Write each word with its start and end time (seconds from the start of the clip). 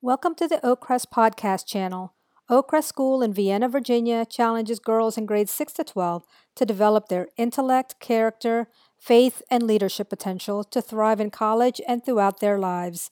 Welcome 0.00 0.36
to 0.36 0.46
the 0.46 0.58
Oakcrest 0.58 1.06
Podcast 1.12 1.66
channel. 1.66 2.14
Oakcrest 2.48 2.84
School 2.84 3.20
in 3.20 3.32
Vienna, 3.32 3.68
Virginia 3.68 4.24
challenges 4.24 4.78
girls 4.78 5.18
in 5.18 5.26
grades 5.26 5.50
6 5.50 5.72
to 5.72 5.82
12 5.82 6.22
to 6.54 6.64
develop 6.64 7.08
their 7.08 7.26
intellect, 7.36 7.98
character, 7.98 8.68
faith, 8.96 9.42
and 9.50 9.64
leadership 9.64 10.08
potential 10.08 10.62
to 10.62 10.80
thrive 10.80 11.18
in 11.18 11.30
college 11.30 11.80
and 11.88 12.04
throughout 12.04 12.38
their 12.38 12.60
lives. 12.60 13.10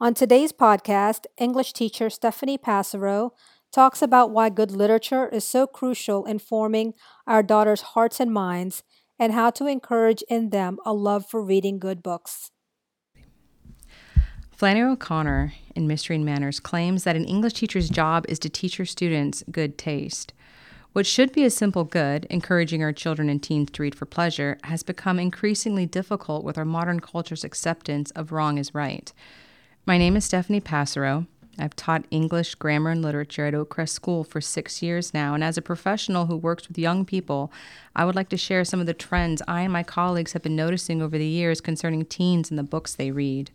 On 0.00 0.14
today's 0.14 0.52
podcast, 0.52 1.26
English 1.36 1.72
teacher 1.72 2.08
Stephanie 2.08 2.56
Passero 2.56 3.32
talks 3.72 4.00
about 4.00 4.30
why 4.30 4.50
good 4.50 4.70
literature 4.70 5.26
is 5.30 5.42
so 5.44 5.66
crucial 5.66 6.24
in 6.26 6.38
forming 6.38 6.94
our 7.26 7.42
daughters' 7.42 7.80
hearts 7.80 8.20
and 8.20 8.32
minds 8.32 8.84
and 9.18 9.32
how 9.32 9.50
to 9.50 9.66
encourage 9.66 10.22
in 10.28 10.50
them 10.50 10.78
a 10.86 10.92
love 10.92 11.26
for 11.28 11.42
reading 11.42 11.80
good 11.80 12.04
books. 12.04 12.52
Flannery 14.60 14.90
O'Connor, 14.90 15.54
in 15.74 15.86
Mystery 15.86 16.16
and 16.16 16.24
Manners, 16.26 16.60
claims 16.60 17.04
that 17.04 17.16
an 17.16 17.24
English 17.24 17.54
teacher's 17.54 17.88
job 17.88 18.26
is 18.28 18.38
to 18.40 18.50
teach 18.50 18.76
her 18.76 18.84
students 18.84 19.42
good 19.50 19.78
taste. 19.78 20.34
What 20.92 21.06
should 21.06 21.32
be 21.32 21.44
a 21.44 21.50
simple 21.50 21.84
good, 21.84 22.26
encouraging 22.28 22.82
our 22.82 22.92
children 22.92 23.30
and 23.30 23.42
teens 23.42 23.70
to 23.70 23.82
read 23.82 23.94
for 23.94 24.04
pleasure, 24.04 24.58
has 24.64 24.82
become 24.82 25.18
increasingly 25.18 25.86
difficult 25.86 26.44
with 26.44 26.58
our 26.58 26.66
modern 26.66 27.00
culture's 27.00 27.42
acceptance 27.42 28.10
of 28.10 28.32
wrong 28.32 28.58
is 28.58 28.74
right. 28.74 29.10
My 29.86 29.96
name 29.96 30.14
is 30.14 30.26
Stephanie 30.26 30.60
Passero. 30.60 31.26
I've 31.58 31.74
taught 31.74 32.04
English, 32.10 32.56
grammar, 32.56 32.90
and 32.90 33.00
literature 33.00 33.46
at 33.46 33.54
Oakcrest 33.54 33.88
School 33.88 34.24
for 34.24 34.42
six 34.42 34.82
years 34.82 35.14
now, 35.14 35.32
and 35.32 35.42
as 35.42 35.56
a 35.56 35.62
professional 35.62 36.26
who 36.26 36.36
works 36.36 36.68
with 36.68 36.76
young 36.76 37.06
people, 37.06 37.50
I 37.96 38.04
would 38.04 38.14
like 38.14 38.28
to 38.28 38.36
share 38.36 38.66
some 38.66 38.80
of 38.80 38.86
the 38.86 38.92
trends 38.92 39.40
I 39.48 39.62
and 39.62 39.72
my 39.72 39.84
colleagues 39.84 40.34
have 40.34 40.42
been 40.42 40.54
noticing 40.54 41.00
over 41.00 41.16
the 41.16 41.24
years 41.24 41.62
concerning 41.62 42.04
teens 42.04 42.50
and 42.50 42.58
the 42.58 42.62
books 42.62 42.94
they 42.94 43.10
read. 43.10 43.50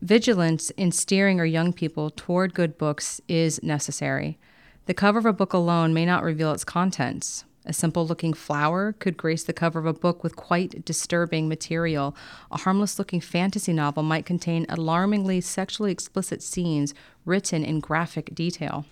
Vigilance 0.00 0.70
in 0.70 0.92
steering 0.92 1.40
our 1.40 1.46
young 1.46 1.72
people 1.72 2.10
toward 2.10 2.54
good 2.54 2.78
books 2.78 3.20
is 3.28 3.62
necessary. 3.62 4.38
The 4.86 4.94
cover 4.94 5.18
of 5.18 5.26
a 5.26 5.32
book 5.32 5.52
alone 5.52 5.92
may 5.92 6.06
not 6.06 6.22
reveal 6.22 6.52
its 6.52 6.64
contents. 6.64 7.44
A 7.66 7.72
simple 7.72 8.06
looking 8.06 8.32
flower 8.32 8.92
could 8.92 9.18
grace 9.18 9.44
the 9.44 9.52
cover 9.52 9.78
of 9.78 9.86
a 9.86 9.92
book 9.92 10.24
with 10.24 10.34
quite 10.34 10.84
disturbing 10.84 11.48
material. 11.48 12.16
A 12.50 12.58
harmless 12.58 12.98
looking 12.98 13.20
fantasy 13.20 13.72
novel 13.72 14.02
might 14.02 14.24
contain 14.24 14.64
alarmingly 14.68 15.42
sexually 15.42 15.92
explicit 15.92 16.42
scenes 16.42 16.94
written 17.26 17.62
in 17.62 17.80
graphic 17.80 18.34
detail. 18.34 18.86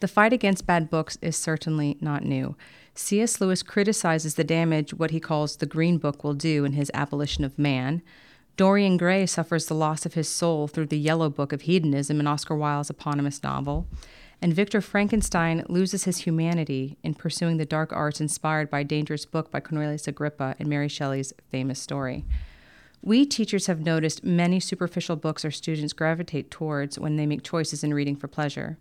The 0.00 0.08
fight 0.08 0.32
against 0.32 0.66
bad 0.66 0.90
books 0.90 1.18
is 1.22 1.36
certainly 1.36 1.96
not 2.00 2.24
new. 2.24 2.56
C.S. 2.94 3.40
Lewis 3.40 3.62
criticizes 3.62 4.34
the 4.34 4.44
damage 4.44 4.92
what 4.92 5.12
he 5.12 5.20
calls 5.20 5.56
the 5.56 5.66
Green 5.66 5.98
Book 5.98 6.24
will 6.24 6.34
do 6.34 6.64
in 6.64 6.72
his 6.72 6.90
Abolition 6.92 7.44
of 7.44 7.58
Man. 7.58 8.02
Dorian 8.60 8.98
Gray 8.98 9.24
suffers 9.24 9.64
the 9.64 9.74
loss 9.74 10.04
of 10.04 10.12
his 10.12 10.28
soul 10.28 10.68
through 10.68 10.88
the 10.88 10.98
Yellow 10.98 11.30
Book 11.30 11.54
of 11.54 11.62
Hedonism 11.62 12.20
in 12.20 12.26
Oscar 12.26 12.54
Wilde's 12.54 12.90
eponymous 12.90 13.42
novel. 13.42 13.86
And 14.42 14.52
Victor 14.52 14.82
Frankenstein 14.82 15.64
loses 15.70 16.04
his 16.04 16.18
humanity 16.18 16.98
in 17.02 17.14
pursuing 17.14 17.56
the 17.56 17.64
dark 17.64 17.90
arts 17.90 18.20
inspired 18.20 18.68
by 18.68 18.80
a 18.80 18.84
dangerous 18.84 19.24
book 19.24 19.50
by 19.50 19.60
Cornelius 19.60 20.06
Agrippa 20.06 20.56
and 20.58 20.68
Mary 20.68 20.88
Shelley's 20.88 21.32
famous 21.50 21.80
story. 21.80 22.26
We 23.00 23.24
teachers 23.24 23.66
have 23.66 23.80
noticed 23.80 24.24
many 24.24 24.60
superficial 24.60 25.16
books 25.16 25.42
our 25.42 25.50
students 25.50 25.94
gravitate 25.94 26.50
towards 26.50 26.98
when 26.98 27.16
they 27.16 27.24
make 27.24 27.42
choices 27.42 27.82
in 27.82 27.94
reading 27.94 28.16
for 28.16 28.28
pleasure. 28.28 28.76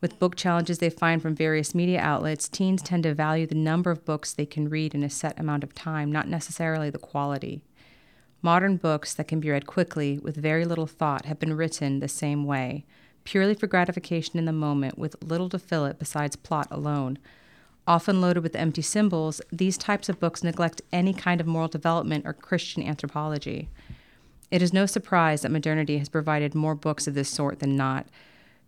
With 0.00 0.20
book 0.20 0.36
challenges 0.36 0.78
they 0.78 0.88
find 0.88 1.20
from 1.20 1.34
various 1.34 1.74
media 1.74 1.98
outlets, 1.98 2.48
teens 2.48 2.80
tend 2.80 3.02
to 3.02 3.14
value 3.14 3.48
the 3.48 3.56
number 3.56 3.90
of 3.90 4.04
books 4.04 4.32
they 4.32 4.46
can 4.46 4.68
read 4.68 4.94
in 4.94 5.02
a 5.02 5.10
set 5.10 5.36
amount 5.36 5.64
of 5.64 5.74
time, 5.74 6.12
not 6.12 6.28
necessarily 6.28 6.90
the 6.90 6.98
quality. 6.98 7.64
Modern 8.42 8.76
books 8.76 9.12
that 9.14 9.28
can 9.28 9.40
be 9.40 9.50
read 9.50 9.66
quickly 9.66 10.18
with 10.18 10.36
very 10.36 10.64
little 10.64 10.86
thought 10.86 11.26
have 11.26 11.38
been 11.38 11.56
written 11.56 12.00
the 12.00 12.08
same 12.08 12.44
way, 12.44 12.86
purely 13.24 13.54
for 13.54 13.66
gratification 13.66 14.38
in 14.38 14.46
the 14.46 14.52
moment 14.52 14.98
with 14.98 15.22
little 15.22 15.50
to 15.50 15.58
fill 15.58 15.84
it 15.84 15.98
besides 15.98 16.36
plot 16.36 16.66
alone. 16.70 17.18
Often 17.86 18.20
loaded 18.20 18.42
with 18.42 18.56
empty 18.56 18.82
symbols, 18.82 19.42
these 19.52 19.76
types 19.76 20.08
of 20.08 20.20
books 20.20 20.42
neglect 20.42 20.80
any 20.92 21.12
kind 21.12 21.40
of 21.40 21.46
moral 21.46 21.68
development 21.68 22.24
or 22.26 22.32
Christian 22.32 22.82
anthropology. 22.82 23.68
It 24.50 24.62
is 24.62 24.72
no 24.72 24.86
surprise 24.86 25.42
that 25.42 25.50
modernity 25.50 25.98
has 25.98 26.08
provided 26.08 26.54
more 26.54 26.74
books 26.74 27.06
of 27.06 27.14
this 27.14 27.28
sort 27.28 27.58
than 27.58 27.76
not, 27.76 28.06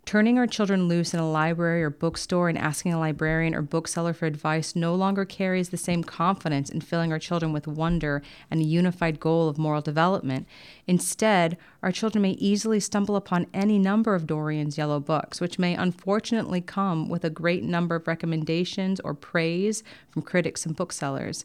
Turning 0.04 0.36
our 0.36 0.48
children 0.48 0.88
loose 0.88 1.14
in 1.14 1.20
a 1.20 1.30
library 1.30 1.82
or 1.82 1.88
bookstore 1.88 2.48
and 2.48 2.58
asking 2.58 2.92
a 2.92 2.98
librarian 2.98 3.54
or 3.54 3.62
bookseller 3.62 4.12
for 4.12 4.26
advice 4.26 4.74
no 4.74 4.94
longer 4.94 5.24
carries 5.24 5.68
the 5.68 5.76
same 5.76 6.02
confidence 6.02 6.68
in 6.68 6.80
filling 6.80 7.12
our 7.12 7.20
children 7.20 7.52
with 7.52 7.68
wonder 7.68 8.20
and 8.50 8.60
a 8.60 8.64
unified 8.64 9.20
goal 9.20 9.48
of 9.48 9.58
moral 9.58 9.80
development. 9.80 10.46
Instead, 10.86 11.56
our 11.82 11.92
children 11.92 12.20
may 12.20 12.32
easily 12.32 12.80
stumble 12.80 13.14
upon 13.14 13.46
any 13.54 13.78
number 13.78 14.14
of 14.14 14.26
Dorian's 14.26 14.76
yellow 14.76 14.98
books, 14.98 15.40
which 15.40 15.58
may 15.58 15.74
unfortunately 15.74 16.60
come 16.60 17.08
with 17.08 17.24
a 17.24 17.30
great 17.30 17.62
number 17.62 17.94
of 17.94 18.08
recommendations 18.08 18.98
or 19.00 19.14
praise 19.14 19.84
from 20.10 20.22
critics 20.22 20.66
and 20.66 20.76
booksellers. 20.76 21.44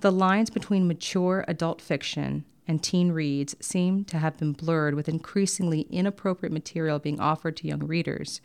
The 0.00 0.12
lines 0.12 0.50
between 0.50 0.88
mature 0.88 1.44
adult 1.48 1.80
fiction 1.80 2.44
and 2.68 2.82
teen 2.82 3.12
reads 3.12 3.54
seem 3.60 4.04
to 4.04 4.18
have 4.18 4.36
been 4.38 4.52
blurred 4.52 4.94
with 4.94 5.08
increasingly 5.08 5.82
inappropriate 5.90 6.52
material 6.52 6.98
being 6.98 7.20
offered 7.20 7.56
to 7.58 7.66
young 7.66 7.86
readers. 7.86 8.40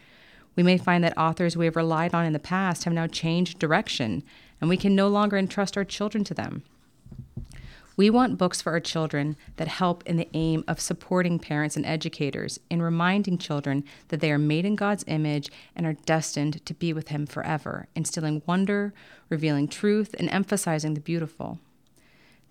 We 0.55 0.63
may 0.63 0.77
find 0.77 1.03
that 1.03 1.17
authors 1.17 1.55
we 1.55 1.65
have 1.65 1.75
relied 1.75 2.13
on 2.13 2.25
in 2.25 2.33
the 2.33 2.39
past 2.39 2.83
have 2.83 2.93
now 2.93 3.07
changed 3.07 3.59
direction, 3.59 4.23
and 4.59 4.69
we 4.69 4.77
can 4.77 4.95
no 4.95 5.07
longer 5.07 5.37
entrust 5.37 5.77
our 5.77 5.85
children 5.85 6.23
to 6.25 6.33
them. 6.33 6.63
We 7.97 8.09
want 8.09 8.37
books 8.37 8.61
for 8.61 8.71
our 8.71 8.79
children 8.79 9.35
that 9.57 9.67
help 9.67 10.03
in 10.07 10.15
the 10.17 10.29
aim 10.33 10.63
of 10.67 10.79
supporting 10.79 11.39
parents 11.39 11.75
and 11.75 11.85
educators 11.85 12.59
in 12.69 12.81
reminding 12.81 13.37
children 13.37 13.83
that 14.07 14.21
they 14.21 14.31
are 14.31 14.37
made 14.37 14.65
in 14.65 14.75
God's 14.75 15.03
image 15.07 15.51
and 15.75 15.85
are 15.85 15.93
destined 15.93 16.65
to 16.65 16.73
be 16.73 16.93
with 16.93 17.09
Him 17.09 17.25
forever, 17.25 17.87
instilling 17.93 18.41
wonder, 18.45 18.93
revealing 19.29 19.67
truth, 19.67 20.15
and 20.17 20.29
emphasizing 20.29 20.93
the 20.93 21.01
beautiful. 21.01 21.59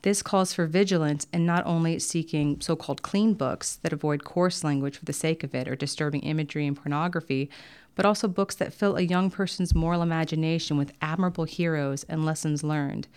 This 0.02 0.22
calls 0.22 0.54
for 0.54 0.66
vigilance 0.66 1.26
in 1.32 1.44
not 1.44 1.66
only 1.66 1.98
seeking 1.98 2.60
so 2.60 2.74
called 2.74 3.02
clean 3.02 3.34
books 3.34 3.76
that 3.82 3.92
avoid 3.92 4.24
coarse 4.24 4.64
language 4.64 4.96
for 4.96 5.04
the 5.04 5.12
sake 5.12 5.44
of 5.44 5.54
it 5.54 5.68
or 5.68 5.76
disturbing 5.76 6.22
imagery 6.22 6.66
and 6.66 6.76
pornography, 6.76 7.50
but 7.94 8.06
also 8.06 8.26
books 8.26 8.54
that 8.54 8.72
fill 8.72 8.96
a 8.96 9.02
young 9.02 9.30
person's 9.30 9.74
moral 9.74 10.00
imagination 10.00 10.78
with 10.78 10.92
admirable 11.02 11.44
heroes 11.44 12.04
and 12.04 12.24
lessons 12.24 12.64
learned. 12.64 13.08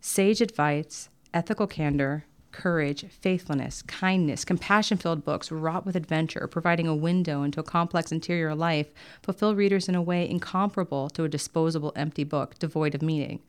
Sage 0.00 0.40
advice, 0.40 1.10
ethical 1.34 1.66
candor, 1.66 2.24
courage, 2.52 3.04
faithfulness, 3.20 3.82
kindness, 3.82 4.44
compassion 4.44 4.96
filled 4.96 5.24
books 5.24 5.52
wrought 5.52 5.84
with 5.84 5.96
adventure, 5.96 6.46
providing 6.46 6.86
a 6.86 6.94
window 6.94 7.42
into 7.42 7.60
a 7.60 7.64
complex 7.64 8.12
interior 8.12 8.54
life, 8.54 8.86
fulfill 9.22 9.54
readers 9.54 9.88
in 9.88 9.94
a 9.94 10.02
way 10.02 10.26
incomparable 10.28 11.10
to 11.10 11.24
a 11.24 11.28
disposable 11.28 11.92
empty 11.96 12.24
book 12.24 12.58
devoid 12.58 12.94
of 12.94 13.02
meaning. 13.02 13.42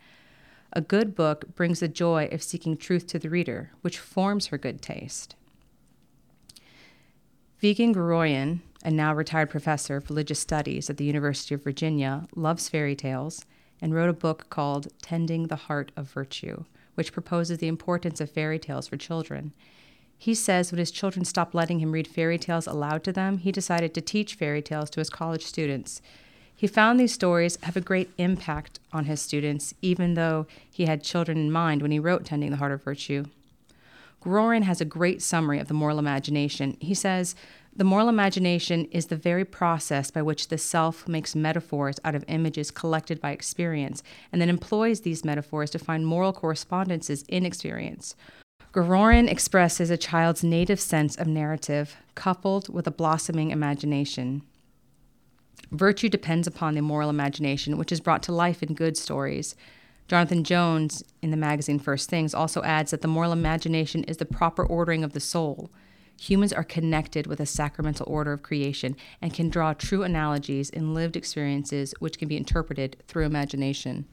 A 0.78 0.81
good 0.81 1.16
book 1.16 1.56
brings 1.56 1.80
the 1.80 1.88
joy 1.88 2.28
of 2.34 2.44
seeking 2.44 2.75
truth 2.75 3.08
to 3.08 3.18
the 3.18 3.30
reader, 3.30 3.72
which 3.80 3.97
forms 3.97 4.47
her 4.47 4.58
good 4.58 4.81
taste. 4.81 5.36
Vigen 7.62 7.94
Guroian, 7.96 8.59
a 8.84 8.91
now 8.91 9.16
retired 9.16 9.50
professor 9.50 9.96
of 9.96 10.09
religious 10.09 10.40
studies 10.40 10.90
at 10.90 10.97
the 10.97 11.06
University 11.06 11.56
of 11.56 11.63
Virginia, 11.63 12.28
loves 12.36 12.68
fairy 12.68 12.94
tales 12.94 13.46
and 13.81 13.96
wrote 13.96 14.09
a 14.09 14.13
book 14.13 14.47
called 14.50 14.90
Tending 15.02 15.47
the 15.47 15.56
Heart 15.56 15.94
of 15.96 16.12
Virtue, 16.12 16.66
which 16.96 17.13
proposes 17.13 17.59
the 17.59 17.69
importance 17.69 18.19
of 18.19 18.30
fairy 18.30 18.59
tales 18.59 18.90
for 18.90 18.97
children. 18.97 19.53
He 20.18 20.34
says 20.34 20.72
when 20.72 20.80
his 20.80 20.92
children 20.92 21.24
stopped 21.24 21.56
letting 21.56 21.80
him 21.80 21.94
read 21.94 22.07
fairy 22.07 22.38
tales 22.38 22.68
aloud 22.68 23.02
to 23.06 23.13
them, 23.13 23.38
he 23.38 23.52
decided 23.53 23.94
to 23.94 24.02
teach 24.02 24.36
fairy 24.36 24.62
tales 24.62 24.90
to 24.90 25.00
his 25.00 25.09
college 25.09 25.46
students 25.46 26.02
he 26.55 26.67
found 26.67 26.99
these 26.99 27.13
stories 27.13 27.57
have 27.63 27.75
a 27.75 27.81
great 27.81 28.09
impact 28.17 28.79
on 28.93 29.05
his 29.05 29.21
students, 29.21 29.73
even 29.81 30.13
though 30.13 30.47
he 30.71 30.85
had 30.85 31.03
children 31.03 31.38
in 31.38 31.51
mind 31.51 31.81
when 31.81 31.91
he 31.91 31.99
wrote 31.99 32.25
Tending 32.25 32.51
the 32.51 32.57
Heart 32.57 32.71
of 32.71 32.83
Virtue. 32.83 33.25
Guroian 34.23 34.63
has 34.63 34.81
a 34.81 34.85
great 34.85 35.21
summary 35.21 35.59
of 35.59 35.67
the 35.67 35.73
moral 35.73 35.99
imagination. 35.99 36.77
He 36.79 36.94
says, 36.94 37.35
The 37.75 37.83
moral 37.83 38.09
imagination 38.09 38.85
is 38.85 39.07
the 39.07 39.15
very 39.15 39.45
process 39.45 40.09
by 40.09 40.21
which 40.21 40.47
the 40.47 40.57
self 40.57 41.07
makes 41.07 41.35
metaphors 41.35 42.00
out 42.03 42.15
of 42.15 42.25
images 42.27 42.71
collected 42.71 43.21
by 43.21 43.31
experience 43.31 44.01
and 44.31 44.41
then 44.41 44.50
employs 44.50 45.01
these 45.01 45.25
metaphors 45.25 45.69
to 45.71 45.80
find 45.80 46.07
moral 46.07 46.33
correspondences 46.33 47.24
in 47.24 47.45
experience. 47.45 48.15
Guroian 48.74 49.30
expresses 49.30 49.89
a 49.89 49.97
child's 49.97 50.44
native 50.44 50.80
sense 50.80 51.15
of 51.15 51.27
narrative 51.27 51.97
coupled 52.15 52.74
with 52.74 52.88
a 52.88 52.91
blossoming 52.91 53.51
imagination. 53.51 54.41
Virtue 55.72 56.10
depends 56.10 56.48
upon 56.48 56.75
the 56.75 56.81
moral 56.81 57.10
imagination, 57.10 57.78
which 57.78 57.92
is 57.92 58.00
brought 58.00 58.24
to 58.24 58.31
life 58.31 58.62
in 58.62 58.74
good 58.74 58.98
stories. 58.98 59.56
Jonathan 60.07 60.44
Jones, 60.44 61.04
in 61.22 61.31
the 61.31 61.38
magazine 61.38 61.80
First 61.80 62.10
Things, 62.10 62.34
also 62.34 62.62
adds 62.63 62.92
that 62.92 63.02
the 63.02 63.07
moral 63.07 63.31
imagination 63.31 64.04
is 64.04 64.18
the 64.18 64.25
proper 64.25 64.63
ordering 64.63 65.04
of 65.04 65.13
the 65.13 65.19
soul. 65.19 65.72
Humans 66.19 66.54
are 66.54 66.63
connected 66.63 67.28
with 67.28 67.40
a 67.40 67.46
sacramental 67.46 68.06
order 68.07 68.31
of 68.31 68.44
creation 68.44 68.96
and 69.22 69.34
can 69.34 69.50
draw 69.50 69.74
true 69.74 70.04
analogies 70.04 70.69
in 70.69 70.94
lived 70.94 71.16
experiences 71.16 71.94
which 72.00 72.18
can 72.18 72.28
be 72.28 72.38
interpreted 72.38 72.98
through 73.07 73.25
imagination. 73.25 74.06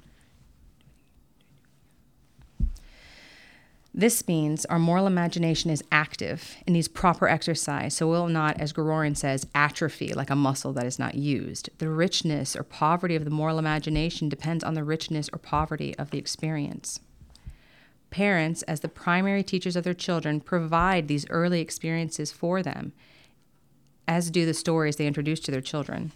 This 3.95 4.27
means 4.27 4.65
our 4.67 4.79
moral 4.79 5.07
imagination 5.07 5.71
is 5.71 5.85
active 5.93 6.57
and 6.67 6.73
needs 6.73 6.89
proper 6.89 7.29
exercise, 7.29 7.95
so 7.95 8.09
it 8.09 8.11
will 8.11 8.29
not, 8.29 8.59
as 8.59 8.73
Guroian 8.73 9.15
says, 9.15 9.47
atrophy 9.55 10.15
like 10.15 10.31
a 10.31 10.37
muscle 10.37 10.73
that 10.73 10.87
is 10.87 10.99
not 10.99 11.15
used. 11.15 11.69
The 11.77 11.91
richness 11.91 12.57
or 12.57 12.63
poverty 12.63 13.17
of 13.17 13.27
the 13.27 13.31
moral 13.31 13.59
imagination 13.59 14.31
depends 14.31 14.65
on 14.65 14.73
the 14.73 14.83
richness 14.83 15.29
or 15.31 15.39
poverty 15.39 15.95
of 15.99 16.11
the 16.11 16.17
experience. 16.17 17.01
Parents, 18.09 18.63
as 18.63 18.81
the 18.81 18.89
primary 18.89 19.43
teachers 19.43 19.77
of 19.77 19.85
their 19.85 19.93
children, 19.93 20.41
provide 20.41 21.07
these 21.07 21.29
early 21.29 21.61
experiences 21.61 22.33
for 22.33 22.63
them, 22.63 22.95
as 24.09 24.31
do 24.31 24.47
the 24.47 24.55
stories 24.55 24.97
they 24.97 25.07
introduce 25.07 25.41
to 25.41 25.51
their 25.51 25.61
children. 25.61 26.13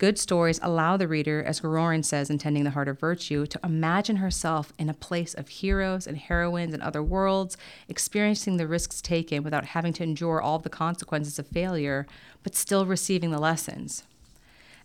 Good 0.00 0.18
stories 0.18 0.58
allow 0.62 0.96
the 0.96 1.06
reader, 1.06 1.42
as 1.42 1.60
Guroian 1.60 2.02
says 2.02 2.30
in 2.30 2.38
Tending 2.38 2.64
the 2.64 2.70
Heart 2.70 2.88
of 2.88 2.98
Virtue, 2.98 3.44
to 3.44 3.60
imagine 3.62 4.16
herself 4.16 4.72
in 4.78 4.88
a 4.88 4.94
place 4.94 5.34
of 5.34 5.48
heroes 5.48 6.06
and 6.06 6.16
heroines 6.16 6.72
in 6.72 6.80
other 6.80 7.02
worlds, 7.02 7.58
experiencing 7.86 8.56
the 8.56 8.66
risks 8.66 9.02
taken 9.02 9.42
without 9.42 9.66
having 9.66 9.92
to 9.92 10.02
endure 10.02 10.40
all 10.40 10.58
the 10.58 10.70
consequences 10.70 11.38
of 11.38 11.48
failure, 11.48 12.06
but 12.42 12.54
still 12.54 12.86
receiving 12.86 13.30
the 13.30 13.38
lessons. 13.38 14.04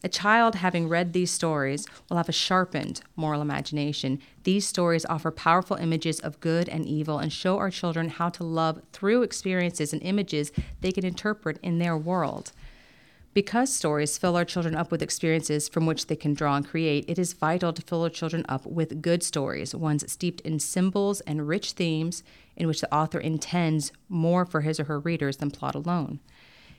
A 0.04 0.10
child 0.10 0.56
having 0.56 0.90
read 0.90 1.14
these 1.14 1.32
stories 1.32 1.88
will 2.10 2.18
have 2.18 2.28
a 2.28 2.34
sharpened 2.34 3.00
moral 3.16 3.42
imagination. 3.42 4.20
These 4.44 4.68
stories 4.68 5.06
offer 5.06 5.32
powerful 5.32 5.78
images 5.78 6.20
of 6.20 6.42
good 6.42 6.68
and 6.68 6.86
evil 6.86 7.20
and 7.20 7.32
show 7.32 7.58
our 7.58 7.72
children 7.72 8.10
how 8.10 8.28
to 8.32 8.44
love 8.44 8.82
through 8.92 9.24
experiences 9.24 9.94
and 9.94 10.04
images 10.04 10.52
they 10.82 10.92
can 10.92 11.06
interpret 11.06 11.58
in 11.64 11.80
their 11.80 11.96
world. 11.96 12.52
Because 13.36 13.74
stories 13.74 14.18
fill 14.18 14.38
our 14.38 14.46
children 14.46 14.76
up 14.76 14.92
with 14.92 15.02
experiences 15.02 15.68
from 15.68 15.86
which 15.86 16.08
they 16.08 16.16
can 16.16 16.34
draw 16.34 16.56
and 16.56 16.66
create, 16.66 17.04
it 17.10 17.20
is 17.20 17.34
vital 17.34 17.74
to 17.74 17.82
fill 17.82 18.04
our 18.04 18.10
children 18.10 18.46
up 18.48 18.66
with 18.66 19.02
good 19.02 19.24
stories, 19.24 19.76
ones 19.76 20.10
steeped 20.10 20.40
in 20.42 20.58
symbols 20.58 21.20
and 21.20 21.46
rich 21.46 21.74
themes 21.74 22.24
in 22.56 22.66
which 22.66 22.80
the 22.80 22.96
author 22.96 23.20
intends 23.20 23.92
more 24.08 24.46
for 24.46 24.62
his 24.62 24.80
or 24.80 24.86
her 24.86 25.02
readers 25.02 25.36
than 25.36 25.52
plot 25.52 25.76
alone. 25.76 26.22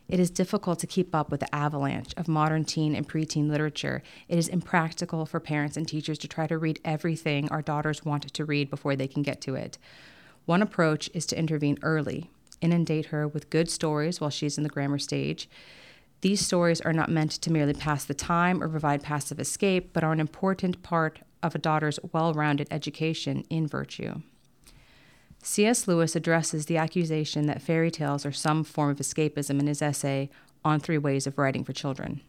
It 0.09 0.19
is 0.19 0.31
difficult 0.31 0.79
to 0.79 0.87
keep 0.87 1.15
up 1.15 1.31
with 1.31 1.41
the 1.41 1.55
avalanche 1.55 2.15
of 2.17 2.27
modern 2.27 2.65
teen 2.65 2.95
and 2.95 3.07
preteen 3.07 3.51
literature. 3.51 4.03
It 4.27 4.39
is 4.39 4.49
impractical 4.49 5.27
for 5.27 5.41
parents 5.41 5.77
and 5.77 5.87
teachers 5.87 6.17
to 6.21 6.29
try 6.29 6.47
to 6.47 6.57
read 6.57 6.81
everything 6.87 7.51
our 7.51 7.61
daughters 7.61 8.03
want 8.03 8.33
to 8.33 8.45
read 8.47 8.71
before 8.71 8.97
they 8.97 9.09
can 9.09 9.23
get 9.23 9.43
to 9.43 9.57
it. 9.57 9.77
One 10.47 10.63
approach 10.63 11.11
is 11.13 11.27
to 11.27 11.39
intervene 11.39 11.79
early, 11.83 12.31
inundate 12.63 13.07
her 13.07 13.29
with 13.29 13.51
good 13.51 13.69
stories 13.69 14.23
while 14.23 14.31
she's 14.31 14.57
in 14.57 14.65
the 14.65 14.71
grammar 14.71 14.99
stage 14.99 15.51
these 16.21 16.45
stories 16.45 16.81
are 16.81 16.93
not 16.93 17.11
meant 17.11 17.33
to 17.33 17.53
merely 17.53 17.75
pass 17.75 18.05
the 18.05 18.15
time 18.15 18.63
or 18.63 18.69
provide 18.69 19.03
passive 19.03 19.39
escape, 19.39 19.93
but 19.93 20.03
are 20.03 20.13
an 20.13 20.21
important 20.21 20.83
part 20.83 21.21
of 21.43 21.55
a 21.55 21.59
daughter's 21.59 21.99
well 22.13 22.33
rounded 22.33 22.69
education 22.71 23.45
in 23.51 23.67
virtue. 23.67 24.23
C.S. 25.43 25.87
Lewis 25.87 26.17
addresses 26.17 26.67
the 26.67 26.77
accusation 26.77 27.47
that 27.47 27.63
fairy 27.63 27.91
tales 27.91 28.27
are 28.27 28.33
some 28.33 28.65
form 28.65 28.91
of 28.91 28.99
escapism 28.99 29.61
in 29.61 29.69
his 29.69 29.81
essay 29.81 30.29
on 30.65 30.81
Three 30.81 30.99
Ways 30.99 31.27
of 31.27 31.39
Writing 31.39 31.63
for 31.63 31.73
Children. 31.73 32.21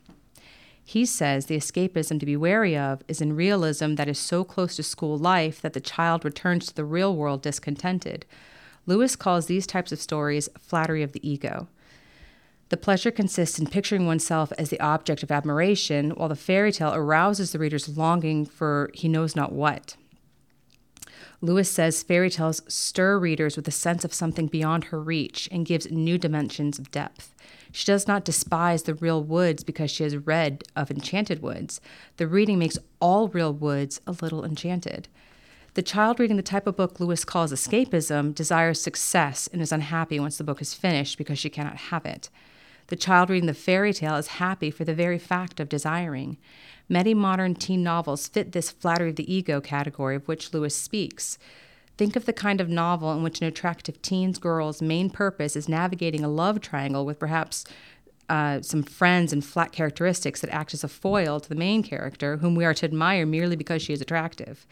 He 0.84 1.06
says 1.06 1.48
the 1.48 1.58
escapism 1.58 2.20
to 2.20 2.26
be 2.26 2.38
wary 2.38 2.78
of 2.78 3.02
is 3.08 3.20
in 3.20 3.36
realism 3.36 3.96
that 3.96 4.08
is 4.08 4.20
so 4.20 4.44
close 4.44 4.76
to 4.76 4.84
school 4.84 5.18
life 5.18 5.60
that 5.62 5.74
the 5.74 5.82
child 5.82 6.24
returns 6.24 6.68
to 6.68 6.76
the 6.76 6.86
real 6.86 7.16
world 7.16 7.42
discontented. 7.42 8.26
Lewis 8.86 9.16
calls 9.16 9.48
these 9.48 9.68
types 9.68 9.92
of 9.92 10.00
stories 10.00 10.48
flattery 10.60 11.04
of 11.04 11.12
the 11.12 11.28
ego. 11.28 11.68
The 12.70 12.78
pleasure 12.78 13.12
consists 13.12 13.60
in 13.60 13.68
picturing 13.68 14.06
oneself 14.06 14.52
as 14.58 14.70
the 14.70 14.80
object 14.82 15.24
of 15.24 15.32
admiration, 15.32 16.12
while 16.12 16.30
the 16.30 16.36
fairy 16.36 16.72
tale 16.72 16.94
arouses 16.94 17.52
the 17.52 17.60
reader's 17.60 17.98
longing 17.98 18.46
for 18.46 18.90
he 18.94 19.08
knows 19.08 19.36
not 19.36 19.54
what. 19.54 19.96
Lewis 21.40 21.70
says 21.70 22.04
fairy 22.04 22.30
tales 22.30 22.62
stir 22.68 23.18
readers 23.20 23.56
with 23.56 23.68
a 23.68 23.72
sense 23.72 24.04
of 24.04 24.14
something 24.14 24.48
beyond 24.48 24.86
her 24.86 25.00
reach 25.00 25.48
and 25.52 25.66
gives 25.66 25.90
new 25.92 26.18
dimensions 26.18 26.80
of 26.80 26.92
depth. 26.92 27.36
She 27.72 27.86
does 27.86 28.08
not 28.08 28.26
despise 28.26 28.84
the 28.84 28.96
real 28.96 29.24
woods 29.24 29.64
because 29.64 29.92
she 29.92 30.04
has 30.04 30.18
read 30.18 30.64
of 30.76 30.90
enchanted 30.90 31.42
woods. 31.42 31.80
The 32.18 32.28
reading 32.28 32.58
makes 32.58 32.80
all 33.00 33.28
real 33.28 33.54
woods 33.54 34.02
a 34.08 34.16
little 34.20 34.44
enchanted. 34.44 35.08
The 35.76 35.84
child 35.84 36.20
reading 36.20 36.38
the 36.38 36.44
type 36.44 36.66
of 36.66 36.76
book 36.76 37.00
Lewis 37.00 37.24
calls 37.24 37.54
escapism 37.54 38.34
desires 38.34 38.82
success 38.82 39.48
and 39.54 39.62
is 39.62 39.72
unhappy 39.72 40.20
once 40.20 40.38
the 40.38 40.44
book 40.44 40.60
is 40.60 40.74
finished 40.74 41.20
because 41.20 41.38
she 41.38 41.52
cannot 41.52 41.78
have 41.78 42.06
it. 42.06 42.30
The 42.88 42.96
child 42.96 43.30
reading 43.30 43.48
the 43.48 43.54
fairy 43.54 43.94
tale 43.94 44.16
is 44.16 44.28
happy 44.28 44.72
for 44.72 44.86
the 44.86 44.94
very 44.94 45.20
fact 45.20 45.60
of 45.60 45.70
desiring. 45.70 46.38
Many 46.88 47.14
modern 47.14 47.56
teen 47.56 47.84
novels 47.84 48.28
fit 48.28 48.54
this 48.54 48.72
flattery 48.72 49.10
of 49.10 49.18
the 49.18 49.34
ego 49.34 49.60
category 49.60 50.16
of 50.16 50.28
which 50.28 50.54
Lewis 50.54 50.76
speaks. 50.76 51.38
Think 51.98 52.16
of 52.16 52.26
the 52.26 52.34
kind 52.34 52.62
of 52.62 52.70
novel 52.70 53.12
in 53.12 53.24
which 53.24 53.42
an 53.42 53.48
attractive 53.48 54.02
teen's 54.02 54.38
girl's 54.38 54.82
main 54.82 55.10
purpose 55.10 55.56
is 55.56 55.68
navigating 55.68 56.24
a 56.24 56.30
love 56.30 56.62
triangle 56.62 57.06
with 57.06 57.20
perhaps 57.20 57.66
uh, 58.30 58.62
some 58.62 58.84
friends 58.84 59.34
and 59.34 59.44
flat 59.44 59.72
characteristics 59.72 60.42
that 60.42 60.54
act 60.54 60.74
as 60.74 60.84
a 60.84 60.88
foil 60.88 61.40
to 61.40 61.50
the 61.50 61.56
main 61.56 61.82
character, 61.84 62.38
whom 62.38 62.56
we 62.56 62.66
are 62.66 62.74
to 62.74 62.86
admire 62.86 63.26
merely 63.26 63.56
because 63.56 63.82
she 63.82 63.94
is 63.94 64.02
attractive. 64.02 64.66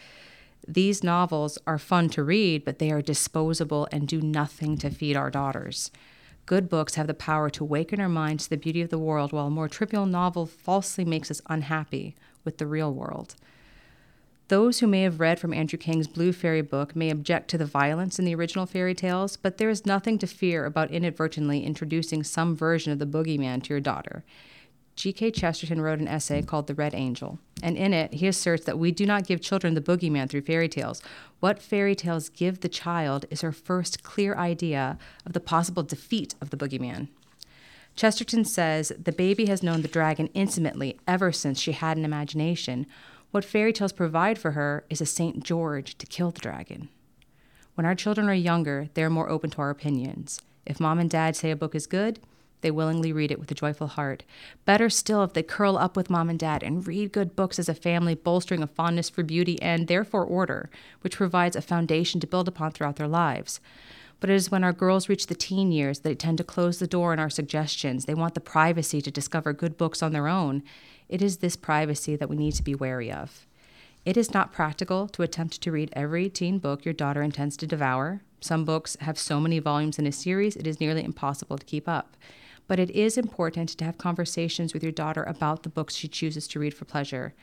These 0.67 1.03
novels 1.03 1.57
are 1.67 1.77
fun 1.77 2.09
to 2.09 2.23
read, 2.23 2.63
but 2.63 2.79
they 2.79 2.91
are 2.91 3.01
disposable 3.01 3.87
and 3.91 4.07
do 4.07 4.21
nothing 4.21 4.77
to 4.79 4.89
feed 4.89 5.15
our 5.15 5.29
daughters. 5.29 5.91
Good 6.45 6.69
books 6.69 6.93
have 6.95 7.07
the 7.07 7.15
power 7.15 7.49
to 7.49 7.63
awaken 7.63 7.99
our 7.99 8.09
minds 8.09 8.43
to 8.43 8.49
the 8.51 8.57
beauty 8.57 8.81
of 8.81 8.89
the 8.89 8.99
world, 8.99 9.31
while 9.31 9.47
a 9.47 9.51
more 9.51 9.67
trivial 9.67 10.05
novel 10.05 10.45
falsely 10.45 11.03
makes 11.03 11.31
us 11.31 11.41
unhappy 11.47 12.15
with 12.43 12.59
the 12.59 12.67
real 12.67 12.93
world. 12.93 13.35
Those 14.47 14.79
who 14.79 14.85
may 14.85 15.01
have 15.01 15.19
read 15.19 15.39
from 15.39 15.55
Andrew 15.55 15.79
King's 15.79 16.07
Blue 16.07 16.31
Fairy 16.31 16.61
book 16.61 16.95
may 16.95 17.09
object 17.09 17.49
to 17.49 17.57
the 17.57 17.65
violence 17.65 18.19
in 18.19 18.25
the 18.25 18.35
original 18.35 18.67
fairy 18.67 18.93
tales, 18.93 19.37
but 19.37 19.57
there 19.57 19.71
is 19.71 19.87
nothing 19.87 20.19
to 20.19 20.27
fear 20.27 20.65
about 20.65 20.91
inadvertently 20.91 21.63
introducing 21.63 22.21
some 22.21 22.55
version 22.55 22.91
of 22.91 22.99
the 22.99 23.07
boogeyman 23.07 23.63
to 23.63 23.69
your 23.71 23.79
daughter. 23.79 24.23
G.K. 24.95 25.31
Chesterton 25.31 25.81
wrote 25.81 25.99
an 25.99 26.07
essay 26.07 26.41
called 26.41 26.67
The 26.67 26.73
Red 26.73 26.95
Angel, 26.95 27.37
and 27.61 27.77
in 27.77 27.93
it 27.93 28.13
he 28.13 28.27
asserts 28.27 28.63
that 28.65 28.79
we 28.79 28.91
do 28.91 29.05
not 29.05 29.27
give 29.27 29.41
children 29.41 29.73
the 29.73 29.81
boogeyman 29.81 30.29
through 30.29 30.41
fairy 30.41 30.69
tales. 30.69 31.01
What 31.41 31.61
fairy 31.61 31.95
tales 31.95 32.29
give 32.29 32.61
the 32.61 32.69
child 32.69 33.25
is 33.29 33.41
her 33.41 33.51
first 33.51 34.03
clear 34.03 34.35
idea 34.35 34.97
of 35.25 35.33
the 35.33 35.41
possible 35.41 35.83
defeat 35.83 36.35
of 36.39 36.49
the 36.49 36.57
boogeyman. 36.57 37.09
Chesterton 37.95 38.45
says 38.45 38.93
the 38.97 39.11
baby 39.11 39.45
has 39.47 39.63
known 39.63 39.81
the 39.81 39.87
dragon 39.87 40.29
intimately 40.33 40.97
ever 41.07 41.31
since 41.31 41.59
she 41.59 41.73
had 41.73 41.97
an 41.97 42.05
imagination. 42.05 42.85
What 43.31 43.45
fairy 43.45 43.73
tales 43.73 43.93
provide 43.93 44.37
for 44.37 44.51
her 44.51 44.85
is 44.89 45.01
a 45.01 45.05
St. 45.05 45.43
George 45.43 45.97
to 45.97 46.05
kill 46.05 46.31
the 46.31 46.41
dragon. 46.41 46.89
When 47.75 47.85
our 47.85 47.95
children 47.95 48.29
are 48.29 48.33
younger, 48.33 48.89
they 48.93 49.03
are 49.03 49.09
more 49.09 49.29
open 49.29 49.49
to 49.51 49.57
our 49.59 49.69
opinions. 49.69 50.41
If 50.65 50.79
mom 50.79 50.99
and 50.99 51.09
dad 51.09 51.35
say 51.35 51.51
a 51.51 51.55
book 51.55 51.75
is 51.75 51.85
good, 51.85 52.19
they 52.65 52.71
willingly 52.71 53.13
read 53.13 53.29
it 53.29 53.39
with 53.39 53.51
a 53.51 53.53
joyful 53.53 53.85
heart. 53.85 54.23
Better 54.65 54.89
still 54.89 55.21
if 55.21 55.33
they 55.33 55.43
curl 55.43 55.77
up 55.77 55.95
with 55.95 56.09
mom 56.09 56.31
and 56.31 56.39
dad 56.39 56.63
and 56.63 56.87
read 56.87 57.11
good 57.11 57.35
books 57.35 57.59
as 57.59 57.69
a 57.69 57.75
family, 57.75 58.15
bolstering 58.15 58.63
a 58.63 58.67
fondness 58.67 59.07
for 59.07 59.21
beauty 59.21 59.61
and 59.61 59.87
therefore 59.87 60.25
order, 60.25 60.71
which 61.01 61.17
provides 61.17 61.55
a 61.55 61.61
foundation 61.61 62.19
to 62.19 62.25
build 62.25 62.47
upon 62.47 62.71
throughout 62.71 62.95
their 62.95 63.07
lives. 63.07 63.59
But 64.19 64.31
it 64.31 64.33
is 64.33 64.49
when 64.49 64.63
our 64.63 64.73
girls 64.73 65.07
reach 65.07 65.27
the 65.27 65.35
teen 65.35 65.71
years 65.71 65.99
that 65.99 66.09
they 66.09 66.15
tend 66.15 66.39
to 66.39 66.43
close 66.43 66.79
the 66.79 66.87
door 66.87 67.11
on 67.11 67.19
our 67.19 67.29
suggestions. 67.29 68.05
They 68.05 68.15
want 68.15 68.33
the 68.33 68.39
privacy 68.39 68.99
to 68.99 69.11
discover 69.11 69.53
good 69.53 69.77
books 69.77 70.01
on 70.01 70.11
their 70.11 70.27
own. 70.27 70.63
It 71.07 71.21
is 71.21 71.37
this 71.37 71.55
privacy 71.55 72.15
that 72.15 72.29
we 72.29 72.35
need 72.35 72.53
to 72.53 72.63
be 72.63 72.73
wary 72.73 73.11
of. 73.11 73.45
It 74.05 74.17
is 74.17 74.33
not 74.33 74.51
practical 74.51 75.07
to 75.09 75.21
attempt 75.21 75.61
to 75.61 75.71
read 75.71 75.93
every 75.93 76.31
teen 76.31 76.57
book 76.57 76.83
your 76.83 76.95
daughter 76.95 77.21
intends 77.21 77.57
to 77.57 77.67
devour. 77.67 78.23
Some 78.41 78.65
books 78.65 78.97
have 79.01 79.19
so 79.19 79.39
many 79.39 79.59
volumes 79.59 79.99
in 79.99 80.07
a 80.07 80.11
series, 80.11 80.55
it 80.55 80.65
is 80.65 80.79
nearly 80.79 81.03
impossible 81.03 81.59
to 81.59 81.65
keep 81.65 81.87
up 81.87 82.15
but 82.67 82.79
it 82.79 82.89
is 82.91 83.17
important 83.17 83.69
to 83.69 83.85
have 83.85 83.97
conversations 83.97 84.73
with 84.73 84.83
your 84.83 84.91
daughter 84.91 85.23
about 85.23 85.63
the 85.63 85.69
books 85.69 85.95
she 85.95 86.07
chooses 86.07 86.47
to 86.47 86.59
read 86.59 86.73
for 86.73 86.85
pleasure. 86.85 87.33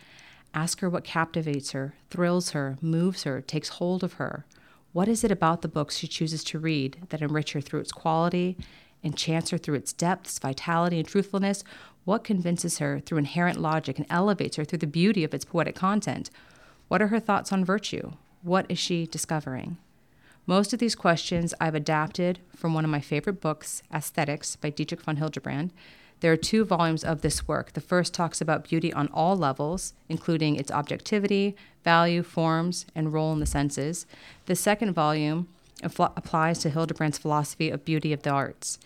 Ask 0.55 0.81
her 0.81 0.91
what 0.91 1.05
captivates 1.05 1.73
her, 1.73 1.95
thrills 2.11 2.50
her, 2.50 2.76
moves 2.81 3.23
her, 3.23 3.41
takes 3.41 3.71
hold 3.71 4.05
of 4.05 4.14
her. 4.14 4.45
What 4.93 5.09
is 5.09 5.25
it 5.25 5.31
about 5.31 5.62
the 5.62 5.69
books 5.69 5.97
she 5.97 6.07
chooses 6.07 6.45
to 6.45 6.59
read 6.59 6.99
that 7.09 7.23
enrich 7.23 7.52
her 7.52 7.61
through 7.61 7.81
its 7.81 7.93
quality, 7.93 8.59
enchants 9.02 9.50
her 9.50 9.59
through 9.59 9.76
its 9.76 9.93
depths, 9.93 10.38
vitality, 10.38 10.99
and 10.99 11.09
truthfulness? 11.09 11.64
What 12.05 12.25
convinces 12.25 12.79
her 12.79 13.00
through 13.00 13.19
inherent 13.19 13.61
logic 13.61 13.99
and 13.99 14.07
elevates 14.11 14.57
her 14.57 14.64
through 14.64 14.81
the 14.81 14.87
beauty 14.87 15.25
of 15.25 15.33
its 15.33 15.47
poetic 15.47 15.75
content? 15.75 16.31
What 16.88 17.00
are 17.00 17.09
her 17.09 17.21
thoughts 17.21 17.52
on 17.52 17.64
virtue? 17.64 18.12
What 18.43 18.67
is 18.69 18.79
she 18.79 19.07
discovering? 19.07 19.79
Most 20.47 20.73
of 20.73 20.81
these 20.81 20.97
questions 20.97 21.55
I've 21.61 21.77
adapted 21.77 22.41
from 22.57 22.75
one 22.75 22.85
of 22.85 22.91
my 22.91 23.01
favorite 23.01 23.41
books, 23.41 23.83
Aesthetics 23.95 24.57
by 24.57 24.71
Dietrich 24.71 25.03
von 25.03 25.17
Hildebrand. 25.17 25.73
There 26.19 26.33
are 26.33 26.37
two 26.37 26.65
volumes 26.65 27.05
of 27.05 27.23
this 27.23 27.47
work. 27.47 27.73
The 27.75 27.81
first 27.81 28.13
talks 28.13 28.41
about 28.41 28.69
beauty 28.69 28.93
on 28.93 29.09
all 29.09 29.37
levels, 29.37 29.95
including 30.09 30.57
its 30.57 30.73
objectivity, 30.73 31.55
value, 31.85 32.25
forms, 32.25 32.87
and 32.93 33.13
role 33.13 33.33
in 33.33 33.39
the 33.39 33.47
senses. 33.47 34.05
The 34.47 34.57
second 34.57 34.95
volume 34.95 35.47
applies 35.83 36.59
to 36.61 36.71
Hildebrand's 36.71 37.19
philosophy 37.19 37.71
of 37.71 37.85
beauty 37.85 38.13
of 38.13 38.23
the 38.23 38.31
arts. 38.31 38.81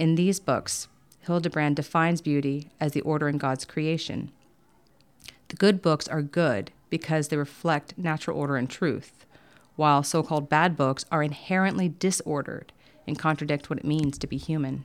In 0.00 0.16
these 0.16 0.40
books, 0.40 0.88
Hildebrand 1.20 1.76
defines 1.76 2.20
beauty 2.20 2.68
as 2.80 2.92
the 2.92 3.00
order 3.02 3.28
in 3.28 3.38
God's 3.38 3.64
creation. 3.64 4.32
The 5.48 5.56
good 5.56 5.82
books 5.82 6.08
are 6.08 6.22
good 6.22 6.72
because 6.88 7.28
they 7.28 7.36
reflect 7.36 7.96
natural 7.96 8.36
order 8.36 8.56
and 8.56 8.68
truth. 8.68 9.24
While 9.80 10.02
so 10.02 10.22
called 10.22 10.50
bad 10.50 10.76
books 10.76 11.06
are 11.10 11.22
inherently 11.22 11.88
disordered 11.88 12.70
and 13.06 13.18
contradict 13.18 13.70
what 13.70 13.78
it 13.78 13.84
means 13.84 14.18
to 14.18 14.26
be 14.26 14.36
human. 14.36 14.84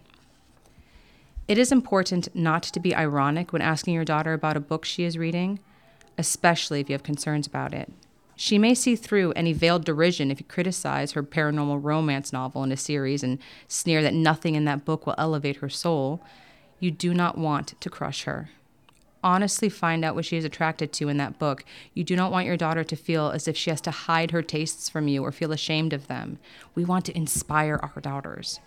It 1.50 1.58
is 1.58 1.70
important 1.70 2.34
not 2.34 2.64
to 2.64 2.80
be 2.80 2.96
ironic 2.96 3.52
when 3.52 3.62
asking 3.62 3.94
your 3.94 4.06
daughter 4.06 4.32
about 4.32 4.56
a 4.56 4.62
book 4.62 4.86
she 4.86 5.04
is 5.04 5.18
reading, 5.18 5.60
especially 6.18 6.80
if 6.80 6.90
you 6.90 6.94
have 6.94 7.04
concerns 7.04 7.46
about 7.46 7.74
it. 7.74 7.92
She 8.38 8.58
may 8.58 8.74
see 8.74 8.96
through 8.96 9.34
any 9.34 9.52
veiled 9.52 9.84
derision 9.84 10.32
if 10.32 10.40
you 10.40 10.46
criticize 10.46 11.12
her 11.12 11.24
paranormal 11.24 11.84
romance 11.84 12.32
novel 12.32 12.64
in 12.64 12.72
a 12.72 12.78
series 12.78 13.22
and 13.22 13.40
sneer 13.68 14.02
that 14.02 14.14
nothing 14.14 14.56
in 14.56 14.64
that 14.64 14.86
book 14.86 15.06
will 15.06 15.16
elevate 15.18 15.58
her 15.58 15.70
soul. 15.70 16.24
You 16.80 16.90
do 16.90 17.14
not 17.14 17.38
want 17.38 17.80
to 17.82 17.90
crush 17.90 18.24
her. 18.24 18.50
Honestly, 19.26 19.70
find 19.70 20.06
out 20.06 20.14
what 20.14 20.24
she 20.24 20.38
is 20.38 20.46
attracted 20.46 20.94
to 20.94 21.10
in 21.10 21.18
that 21.18 21.40
book. 21.40 21.66
You 21.96 22.04
do 22.04 22.16
not 22.16 22.32
want 22.32 22.46
your 22.46 22.58
daughter 22.58 22.84
to 22.84 22.96
feel 22.96 23.32
as 23.32 23.48
if 23.48 23.58
she 23.58 23.72
has 23.72 23.82
to 23.82 23.90
hide 23.90 24.30
her 24.30 24.44
tastes 24.44 24.88
from 24.88 25.08
you 25.08 25.24
or 25.24 25.32
feel 25.32 25.52
ashamed 25.52 25.94
of 25.94 26.06
them. 26.06 26.38
We 26.76 26.86
want 26.86 27.06
to 27.06 27.18
inspire 27.18 27.80
our 27.82 28.00
daughters. 28.00 28.60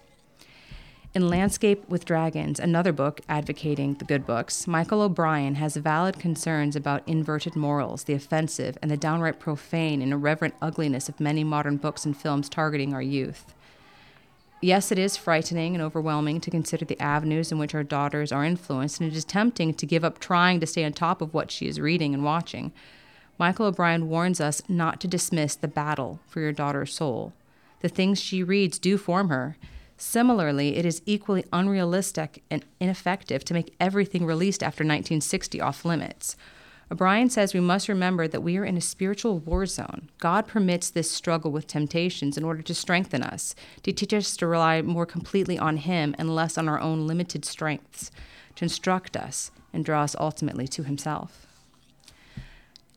In 1.15 1.29
Landscape 1.29 1.89
with 1.89 2.05
Dragons, 2.05 2.59
another 2.59 2.93
book 2.93 3.21
advocating 3.29 3.95
the 3.95 4.05
good 4.05 4.27
books, 4.27 4.67
Michael 4.67 5.01
O'Brien 5.01 5.55
has 5.55 5.77
valid 5.77 6.19
concerns 6.19 6.75
about 6.75 7.07
inverted 7.07 7.55
morals, 7.55 8.05
the 8.05 8.15
offensive, 8.15 8.77
and 8.83 8.91
the 8.91 8.97
downright 8.97 9.39
profane 9.39 10.03
and 10.03 10.13
irreverent 10.13 10.55
ugliness 10.61 11.09
of 11.09 11.21
many 11.21 11.45
modern 11.45 11.77
books 11.77 12.05
and 12.05 12.17
films 12.17 12.49
targeting 12.49 12.93
our 12.93 13.01
youth. 13.01 13.55
Yes, 14.61 14.91
it 14.91 14.99
is 14.99 15.17
frightening 15.17 15.75
and 15.75 15.83
overwhelming 15.83 16.41
to 16.41 16.51
consider 16.51 16.85
the 16.85 17.01
avenues 17.01 17.53
in 17.53 17.59
which 17.59 17.77
our 17.77 17.85
daughters 17.85 18.33
are 18.33 18.45
influenced, 18.45 19.01
and 19.01 19.11
it 19.11 19.17
is 19.17 19.25
tempting 19.25 19.73
to 19.75 19.87
give 19.87 20.05
up 20.05 20.19
trying 20.19 20.59
to 20.59 20.67
stay 20.67 20.85
on 20.85 20.93
top 20.93 21.23
of 21.23 21.33
what 21.33 21.53
she 21.53 21.69
is 21.69 21.81
reading 21.81 22.13
and 22.13 22.25
watching. 22.25 22.73
Michael 23.39 23.67
O'Brien 23.67 24.09
warns 24.09 24.41
us 24.41 24.61
not 24.69 25.01
to 25.01 25.07
dismiss 25.07 25.55
the 25.55 25.69
battle 25.69 26.19
for 26.27 26.41
your 26.41 26.51
daughter's 26.51 26.93
soul. 26.93 27.33
The 27.81 27.89
things 27.89 28.21
she 28.21 28.43
reads 28.43 28.81
do 28.81 28.99
form 28.99 29.29
her 29.29 29.57
Similarly, 30.01 30.77
it 30.77 30.87
is 30.87 31.03
equally 31.07 31.45
unrealistic 31.53 32.45
and 32.51 32.65
ineffective 32.79 33.45
to 33.45 33.55
make 33.55 33.75
everything 33.81 34.25
released 34.25 34.63
after 34.63 34.85
1960 34.85 35.61
off 35.61 35.85
limits. 35.85 36.37
O'Brien 36.91 37.29
says 37.29 37.53
we 37.53 37.61
must 37.61 37.89
remember 37.89 38.27
that 38.27 38.43
we 38.43 38.57
are 38.57 38.65
in 38.65 38.77
a 38.77 38.81
spiritual 38.81 39.39
war 39.41 39.67
zone. 39.67 40.09
God 40.19 40.47
permits 40.47 40.89
this 40.89 41.11
struggle 41.11 41.51
with 41.51 41.67
temptations 41.67 42.39
in 42.39 42.45
order 42.45 42.63
to 42.63 42.75
strengthen 42.75 43.23
us, 43.23 43.55
to 43.83 43.93
teach 43.93 44.15
us 44.15 44.37
to 44.39 44.47
rely 44.47 44.81
more 44.81 45.05
completely 45.05 45.59
on 45.59 45.77
Him 45.77 46.15
and 46.19 46.35
less 46.35 46.57
on 46.57 46.69
our 46.69 46.81
own 46.81 47.07
limited 47.07 47.45
strengths, 47.45 48.11
to 48.57 48.65
instruct 48.65 49.17
us 49.17 49.51
and 49.73 49.85
draw 49.85 50.03
us 50.03 50.17
ultimately 50.19 50.67
to 50.69 50.83
Himself. 50.83 51.47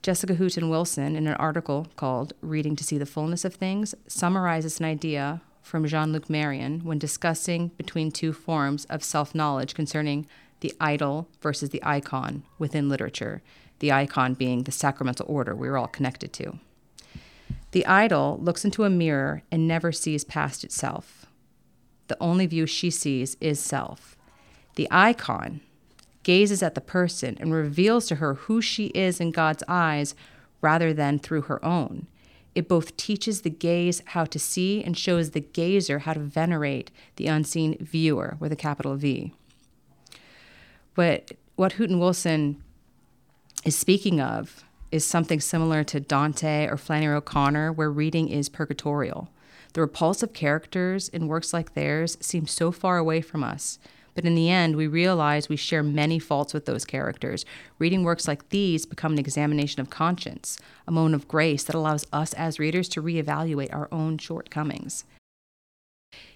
Jessica 0.01 0.36
Hooten 0.36 0.69
Wilson, 0.69 1.15
in 1.15 1.27
an 1.27 1.36
article 1.36 1.88
called 1.95 2.33
Reading 2.41 2.75
to 2.77 2.83
See 2.83 2.98
the 2.98 3.05
Fullness 3.05 3.45
of 3.45 3.53
Things, 3.53 3.93
summarizes 4.07 4.79
an 4.79 4.86
idea 4.86 5.41
from 5.62 5.86
Jean 5.86 6.12
Luc 6.12 6.29
Marion 6.29 6.79
when 6.83 6.98
discussing 6.98 7.67
between 7.77 8.10
two 8.10 8.33
forms 8.33 8.86
of 8.86 9.03
self 9.03 9.36
knowledge 9.36 9.75
concerning 9.75 10.27
the 10.62 10.74
idol 10.79 11.27
versus 11.41 11.69
the 11.69 11.83
icon 11.83 12.43
within 12.57 12.89
literature, 12.89 13.41
the 13.81 13.91
icon 13.91 14.35
being 14.35 14.63
the 14.63 14.71
sacramental 14.71 15.25
order 15.27 15.55
we're 15.55 15.75
all 15.75 15.88
connected 15.88 16.31
to. 16.31 16.59
The 17.71 17.85
idol 17.88 18.39
looks 18.41 18.63
into 18.63 18.83
a 18.83 18.89
mirror 18.89 19.41
and 19.51 19.67
never 19.67 19.91
sees 19.91 20.23
past 20.23 20.63
itself. 20.63 21.25
The 22.07 22.17
only 22.21 22.45
view 22.45 22.67
she 22.67 22.91
sees 22.91 23.35
is 23.41 23.59
self. 23.59 24.15
The 24.75 24.88
icon 24.91 25.61
gazes 26.21 26.61
at 26.61 26.75
the 26.75 26.81
person 26.81 27.38
and 27.39 27.51
reveals 27.51 28.05
to 28.07 28.15
her 28.15 28.35
who 28.35 28.61
she 28.61 28.88
is 28.88 29.19
in 29.19 29.31
God's 29.31 29.63
eyes 29.67 30.13
rather 30.61 30.93
than 30.93 31.17
through 31.17 31.43
her 31.43 31.63
own. 31.65 32.05
It 32.53 32.67
both 32.67 32.95
teaches 32.97 33.41
the 33.41 33.50
gaze 33.50 34.03
how 34.07 34.25
to 34.25 34.38
see 34.38 34.83
and 34.83 34.95
shows 34.95 35.31
the 35.31 35.39
gazer 35.39 36.00
how 36.00 36.13
to 36.13 36.19
venerate 36.19 36.91
the 37.15 37.27
unseen 37.27 37.77
viewer 37.79 38.38
with 38.39 38.51
a 38.51 38.57
capital 38.57 38.95
V. 38.95 39.33
But 40.93 41.31
what 41.55 41.73
Hooten 41.73 41.97
Wilson 41.97 42.61
is 43.63 43.75
speaking 43.75 44.19
of 44.19 44.63
is 44.91 45.05
something 45.05 45.39
similar 45.39 45.83
to 45.85 45.99
Dante 45.99 46.67
or 46.67 46.77
Flannery 46.77 47.15
O'Connor, 47.15 47.71
where 47.71 47.89
reading 47.89 48.27
is 48.27 48.49
purgatorial. 48.49 49.29
The 49.73 49.81
repulsive 49.81 50.33
characters 50.33 51.07
in 51.07 51.27
works 51.27 51.53
like 51.53 51.73
theirs 51.73 52.17
seem 52.19 52.45
so 52.45 52.71
far 52.71 52.97
away 52.97 53.21
from 53.21 53.43
us 53.43 53.79
but 54.13 54.25
in 54.25 54.35
the 54.35 54.49
end, 54.49 54.75
we 54.75 54.87
realize 54.87 55.47
we 55.47 55.55
share 55.55 55.83
many 55.83 56.19
faults 56.19 56.53
with 56.53 56.65
those 56.65 56.85
characters. 56.85 57.45
Reading 57.79 58.03
works 58.03 58.27
like 58.27 58.49
these 58.49 58.85
become 58.85 59.13
an 59.13 59.19
examination 59.19 59.81
of 59.81 59.89
conscience, 59.89 60.57
a 60.87 60.91
moment 60.91 61.15
of 61.15 61.27
grace 61.27 61.63
that 61.63 61.75
allows 61.75 62.05
us 62.11 62.33
as 62.33 62.59
readers 62.59 62.89
to 62.89 63.01
reevaluate 63.01 63.73
our 63.73 63.87
own 63.91 64.17
shortcomings. 64.17 65.05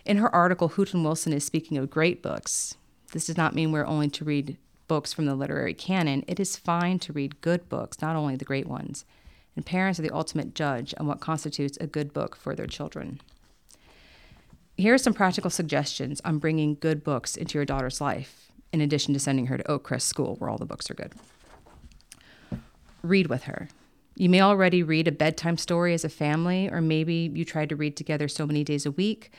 In 0.06 0.18
her 0.18 0.34
article, 0.34 0.70
Hooten 0.70 1.04
Wilson 1.04 1.34
is 1.34 1.44
speaking 1.44 1.78
of 1.78 1.90
great 1.90 2.22
books. 2.22 2.76
This 3.12 3.28
does 3.28 3.38
not 3.38 3.56
mean 3.56 3.72
we're 3.72 3.86
only 3.86 4.10
to 4.10 4.26
read 4.26 4.58
books 4.88 5.14
from 5.14 5.26
the 5.26 5.36
literary 5.36 5.74
canon. 5.74 6.24
It 6.28 6.40
is 6.40 6.58
fine 6.58 7.00
to 7.00 7.14
read 7.14 7.42
good 7.42 7.68
books, 7.70 8.02
not 8.02 8.16
only 8.16 8.36
the 8.36 8.46
great 8.46 8.68
ones. 8.68 9.06
And 9.56 9.66
parents 9.66 10.00
are 10.00 10.04
the 10.04 10.14
ultimate 10.14 10.54
judge 10.54 10.94
on 10.98 11.08
what 11.08 11.22
constitutes 11.22 11.78
a 11.80 11.88
good 11.88 12.14
book 12.14 12.36
for 12.36 12.56
their 12.56 12.68
children. 12.68 13.22
Here 14.78 14.94
are 14.94 14.98
some 14.98 15.14
practical 15.14 15.50
suggestions 15.50 16.20
on 16.26 16.40
bringing 16.40 16.76
good 16.76 17.04
books 17.04 17.38
into 17.38 17.58
your 17.58 17.66
daughter's 17.66 18.02
life, 18.02 18.52
in 18.74 18.82
addition 18.82 19.14
to 19.14 19.20
sending 19.20 19.48
her 19.48 19.58
to 19.58 19.64
Oakcrest 19.64 20.02
School, 20.02 20.36
where 20.36 20.50
all 20.50 20.58
the 20.58 20.66
books 20.66 20.92
are 20.92 20.96
good. 20.96 21.14
Read 23.02 23.28
with 23.28 23.44
her. 23.44 23.70
You 24.18 24.30
may 24.30 24.42
already 24.42 24.84
read 24.84 25.08
a 25.08 25.14
bedtime 25.14 25.58
story 25.58 25.94
as 25.94 26.04
a 26.04 26.10
family, 26.10 26.70
or 26.70 26.82
maybe 26.82 27.32
you 27.34 27.46
tried 27.46 27.70
to 27.70 27.76
read 27.76 27.96
together 27.96 28.28
so 28.28 28.46
many 28.46 28.64
days 28.64 28.86
a 28.86 28.92
week. 28.92 29.32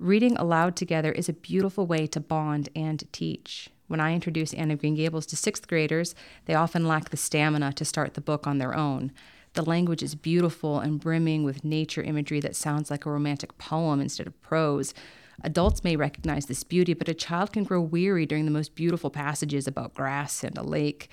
Reading 0.00 0.36
aloud 0.36 0.76
together 0.76 1.10
is 1.10 1.28
a 1.28 1.32
beautiful 1.32 1.84
way 1.84 2.06
to 2.06 2.20
bond 2.20 2.68
and 2.76 3.02
teach. 3.10 3.68
When 3.88 3.98
I 3.98 4.14
introduce 4.14 4.54
Anne 4.54 4.70
of 4.70 4.78
Green 4.78 4.94
Gables 4.94 5.26
to 5.26 5.36
sixth 5.36 5.66
graders, 5.66 6.14
they 6.44 6.54
often 6.54 6.86
lack 6.86 7.08
the 7.08 7.16
stamina 7.16 7.72
to 7.72 7.84
start 7.84 8.14
the 8.14 8.20
book 8.20 8.46
on 8.46 8.58
their 8.58 8.76
own. 8.76 9.10
The 9.54 9.64
language 9.64 10.04
is 10.04 10.14
beautiful 10.14 10.78
and 10.78 11.00
brimming 11.00 11.42
with 11.42 11.64
nature 11.64 12.00
imagery 12.00 12.38
that 12.38 12.54
sounds 12.54 12.92
like 12.92 13.06
a 13.06 13.10
romantic 13.10 13.58
poem 13.58 14.00
instead 14.00 14.28
of 14.28 14.40
prose. 14.40 14.94
Adults 15.42 15.82
may 15.82 15.96
recognize 15.96 16.46
this 16.46 16.62
beauty, 16.62 16.94
but 16.94 17.08
a 17.08 17.14
child 17.14 17.52
can 17.52 17.64
grow 17.64 17.80
weary 17.80 18.24
during 18.24 18.44
the 18.44 18.52
most 18.52 18.76
beautiful 18.76 19.10
passages 19.10 19.66
about 19.66 19.94
grass 19.94 20.44
and 20.44 20.56
a 20.56 20.62
lake. 20.62 21.10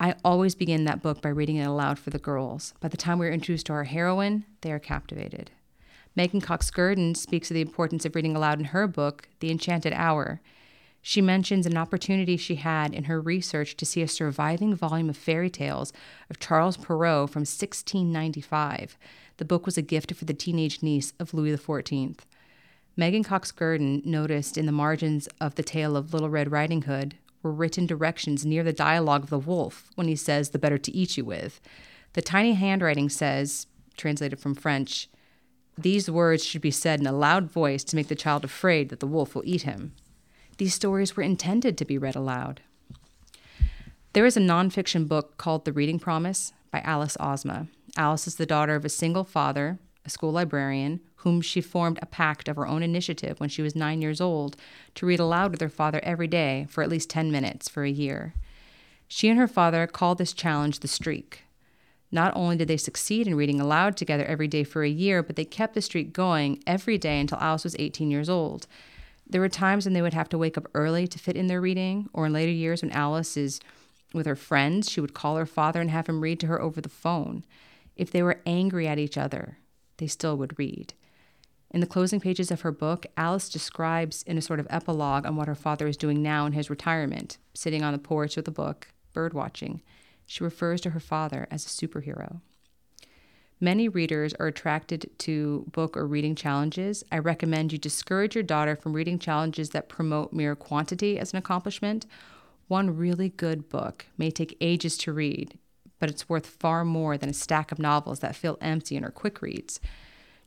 I 0.00 0.16
always 0.24 0.56
begin 0.56 0.84
that 0.86 1.00
book 1.00 1.22
by 1.22 1.28
reading 1.28 1.56
it 1.56 1.66
aloud 1.66 2.00
for 2.00 2.10
the 2.10 2.18
girls. 2.18 2.74
By 2.80 2.88
the 2.88 2.96
time 2.96 3.20
we're 3.20 3.30
introduced 3.30 3.66
to 3.66 3.72
our 3.72 3.84
heroine, 3.84 4.46
they 4.62 4.72
are 4.72 4.80
captivated. 4.80 5.52
Meghan 6.16 6.42
Cox 6.42 6.70
Gurdon 6.70 7.14
speaks 7.14 7.50
of 7.50 7.54
the 7.54 7.60
importance 7.60 8.06
of 8.06 8.14
reading 8.14 8.34
aloud 8.34 8.58
in 8.58 8.66
her 8.66 8.86
book, 8.86 9.28
The 9.40 9.50
Enchanted 9.50 9.92
Hour. 9.92 10.40
She 11.02 11.20
mentions 11.20 11.66
an 11.66 11.76
opportunity 11.76 12.36
she 12.36 12.56
had 12.56 12.94
in 12.94 13.04
her 13.04 13.20
research 13.20 13.76
to 13.76 13.84
see 13.84 14.00
a 14.00 14.08
surviving 14.08 14.74
volume 14.74 15.10
of 15.10 15.16
fairy 15.16 15.50
tales 15.50 15.92
of 16.30 16.40
Charles 16.40 16.78
Perrault 16.78 17.30
from 17.30 17.40
1695. 17.40 18.96
The 19.36 19.44
book 19.44 19.66
was 19.66 19.76
a 19.76 19.82
gift 19.82 20.14
for 20.14 20.24
the 20.24 20.32
teenage 20.32 20.82
niece 20.82 21.12
of 21.20 21.34
Louis 21.34 21.56
XIV. 21.56 22.18
Meghan 22.98 23.24
Cox 23.24 23.52
Gurdon 23.52 24.00
noticed 24.06 24.56
in 24.56 24.64
the 24.64 24.72
margins 24.72 25.28
of 25.38 25.56
the 25.56 25.62
tale 25.62 25.98
of 25.98 26.14
Little 26.14 26.30
Red 26.30 26.50
Riding 26.50 26.82
Hood 26.82 27.16
were 27.42 27.52
written 27.52 27.86
directions 27.86 28.46
near 28.46 28.64
the 28.64 28.72
dialogue 28.72 29.24
of 29.24 29.30
the 29.30 29.38
wolf 29.38 29.90
when 29.96 30.08
he 30.08 30.16
says, 30.16 30.48
The 30.48 30.58
better 30.58 30.78
to 30.78 30.92
eat 30.96 31.18
you 31.18 31.24
with. 31.26 31.60
The 32.14 32.22
tiny 32.22 32.54
handwriting 32.54 33.10
says, 33.10 33.66
translated 33.98 34.38
from 34.38 34.54
French, 34.54 35.08
these 35.78 36.10
words 36.10 36.44
should 36.44 36.62
be 36.62 36.70
said 36.70 37.00
in 37.00 37.06
a 37.06 37.12
loud 37.12 37.50
voice 37.50 37.84
to 37.84 37.96
make 37.96 38.08
the 38.08 38.14
child 38.14 38.44
afraid 38.44 38.88
that 38.88 39.00
the 39.00 39.06
wolf 39.06 39.34
will 39.34 39.42
eat 39.44 39.62
him. 39.62 39.92
These 40.58 40.74
stories 40.74 41.16
were 41.16 41.22
intended 41.22 41.76
to 41.76 41.84
be 41.84 41.98
read 41.98 42.16
aloud. 42.16 42.62
There 44.14 44.24
is 44.24 44.36
a 44.36 44.40
nonfiction 44.40 45.06
book 45.06 45.36
called 45.36 45.66
The 45.66 45.74
Reading 45.74 45.98
Promise 45.98 46.54
by 46.70 46.80
Alice 46.80 47.18
Ozma. 47.20 47.66
Alice 47.96 48.26
is 48.26 48.36
the 48.36 48.46
daughter 48.46 48.74
of 48.74 48.84
a 48.86 48.88
single 48.88 49.24
father, 49.24 49.78
a 50.06 50.10
school 50.10 50.32
librarian, 50.32 51.00
whom 51.16 51.42
she 51.42 51.60
formed 51.60 51.98
a 52.00 52.06
pact 52.06 52.48
of 52.48 52.56
her 52.56 52.66
own 52.66 52.82
initiative 52.82 53.38
when 53.38 53.50
she 53.50 53.60
was 53.60 53.76
nine 53.76 54.00
years 54.00 54.20
old 54.20 54.56
to 54.94 55.04
read 55.04 55.20
aloud 55.20 55.50
with 55.50 55.60
her 55.60 55.68
father 55.68 56.00
every 56.02 56.28
day 56.28 56.66
for 56.70 56.82
at 56.82 56.88
least 56.88 57.10
10 57.10 57.30
minutes 57.30 57.68
for 57.68 57.84
a 57.84 57.90
year. 57.90 58.32
She 59.08 59.28
and 59.28 59.38
her 59.38 59.48
father 59.48 59.86
call 59.86 60.14
this 60.14 60.32
challenge 60.32 60.80
the 60.80 60.88
streak. 60.88 61.42
Not 62.12 62.32
only 62.36 62.56
did 62.56 62.68
they 62.68 62.76
succeed 62.76 63.26
in 63.26 63.34
reading 63.34 63.60
aloud 63.60 63.96
together 63.96 64.24
every 64.24 64.48
day 64.48 64.64
for 64.64 64.82
a 64.82 64.88
year, 64.88 65.22
but 65.22 65.36
they 65.36 65.44
kept 65.44 65.74
the 65.74 65.82
streak 65.82 66.12
going 66.12 66.62
every 66.66 66.98
day 66.98 67.20
until 67.20 67.38
Alice 67.38 67.64
was 67.64 67.76
18 67.78 68.10
years 68.10 68.28
old. 68.28 68.66
There 69.28 69.40
were 69.40 69.48
times 69.48 69.84
when 69.84 69.92
they 69.92 70.02
would 70.02 70.14
have 70.14 70.28
to 70.28 70.38
wake 70.38 70.56
up 70.56 70.68
early 70.74 71.08
to 71.08 71.18
fit 71.18 71.36
in 71.36 71.48
their 71.48 71.60
reading, 71.60 72.08
or 72.12 72.26
in 72.26 72.32
later 72.32 72.52
years 72.52 72.82
when 72.82 72.92
Alice 72.92 73.36
is 73.36 73.60
with 74.14 74.26
her 74.26 74.36
friends, 74.36 74.90
she 74.90 75.00
would 75.00 75.14
call 75.14 75.36
her 75.36 75.46
father 75.46 75.80
and 75.80 75.90
have 75.90 76.08
him 76.08 76.20
read 76.20 76.38
to 76.40 76.46
her 76.46 76.62
over 76.62 76.80
the 76.80 76.88
phone. 76.88 77.44
If 77.96 78.10
they 78.10 78.22
were 78.22 78.40
angry 78.46 78.86
at 78.86 78.98
each 78.98 79.18
other, 79.18 79.58
they 79.96 80.06
still 80.06 80.36
would 80.36 80.58
read. 80.58 80.94
In 81.70 81.80
the 81.80 81.86
closing 81.86 82.20
pages 82.20 82.50
of 82.50 82.60
her 82.60 82.70
book, 82.70 83.06
Alice 83.16 83.48
describes 83.48 84.22
in 84.22 84.38
a 84.38 84.42
sort 84.42 84.60
of 84.60 84.66
epilogue 84.70 85.26
on 85.26 85.36
what 85.36 85.48
her 85.48 85.54
father 85.54 85.88
is 85.88 85.96
doing 85.96 86.22
now 86.22 86.46
in 86.46 86.52
his 86.52 86.70
retirement, 86.70 87.38
sitting 87.54 87.82
on 87.82 87.92
the 87.92 87.98
porch 87.98 88.36
with 88.36 88.46
a 88.46 88.52
book, 88.52 88.88
bird 89.12 89.34
watching. 89.34 89.82
She 90.26 90.44
refers 90.44 90.80
to 90.82 90.90
her 90.90 91.00
father 91.00 91.46
as 91.50 91.64
a 91.64 91.68
superhero. 91.68 92.40
Many 93.60 93.88
readers 93.88 94.34
are 94.34 94.48
attracted 94.48 95.10
to 95.20 95.64
book 95.72 95.96
or 95.96 96.06
reading 96.06 96.34
challenges. 96.34 97.02
I 97.10 97.18
recommend 97.18 97.72
you 97.72 97.78
discourage 97.78 98.34
your 98.34 98.44
daughter 98.44 98.76
from 98.76 98.92
reading 98.92 99.18
challenges 99.18 99.70
that 99.70 99.88
promote 99.88 100.32
mere 100.32 100.54
quantity 100.54 101.18
as 101.18 101.32
an 101.32 101.38
accomplishment. 101.38 102.04
One 102.68 102.96
really 102.96 103.30
good 103.30 103.70
book 103.70 104.06
may 104.18 104.30
take 104.30 104.58
ages 104.60 104.98
to 104.98 105.12
read, 105.12 105.58
but 105.98 106.10
it's 106.10 106.28
worth 106.28 106.46
far 106.46 106.84
more 106.84 107.16
than 107.16 107.30
a 107.30 107.34
stack 107.34 107.72
of 107.72 107.78
novels 107.78 108.18
that 108.18 108.36
feel 108.36 108.58
empty 108.60 108.94
and 108.94 109.06
are 109.06 109.10
quick 109.10 109.40
reads. 109.40 109.80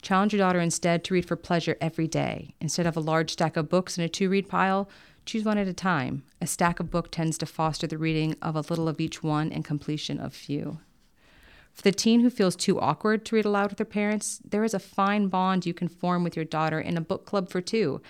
Challenge 0.04 0.34
your 0.34 0.40
daughter 0.40 0.60
instead 0.60 1.04
to 1.06 1.14
read 1.14 1.26
for 1.26 1.36
pleasure 1.36 1.78
every 1.82 2.08
day. 2.08 2.54
Instead 2.62 2.86
of 2.86 2.96
a 2.96 3.02
large 3.02 3.32
stack 3.32 3.58
of 3.58 3.70
books 3.70 3.98
in 3.98 4.04
a 4.04 4.10
to 4.10 4.30
read 4.30 4.48
pile, 4.48 4.88
choose 5.30 5.46
one 5.46 5.60
at 5.60 5.68
a 5.68 5.74
time. 5.74 6.24
A 6.42 6.48
stack 6.48 6.80
of 6.80 6.90
book 6.90 7.12
tends 7.12 7.38
to 7.38 7.46
foster 7.46 7.86
the 7.86 8.00
reading 8.00 8.36
of 8.42 8.56
a 8.56 8.62
little 8.62 8.88
of 8.88 9.00
each 9.00 9.22
one 9.22 9.52
and 9.52 9.64
completion 9.64 10.20
of 10.20 10.34
few. 10.34 10.80
For 11.72 11.84
the 11.84 11.92
teen 11.92 12.22
who 12.22 12.32
feels 12.32 12.56
too 12.56 12.80
awkward 12.80 13.26
to 13.26 13.36
read 13.36 13.46
aloud 13.46 13.70
with 13.70 13.78
their 13.78 13.86
parents, 13.86 14.42
there 14.44 14.64
is 14.64 14.74
a 14.74 14.80
fine 14.80 15.28
bond 15.28 15.68
you 15.68 15.74
can 15.74 15.88
form 15.88 16.24
with 16.24 16.36
your 16.36 16.46
daughter 16.46 16.80
in 16.80 16.98
a 16.98 17.02
book 17.02 17.28
club 17.28 17.48
for 17.50 17.62
two. 17.62 18.02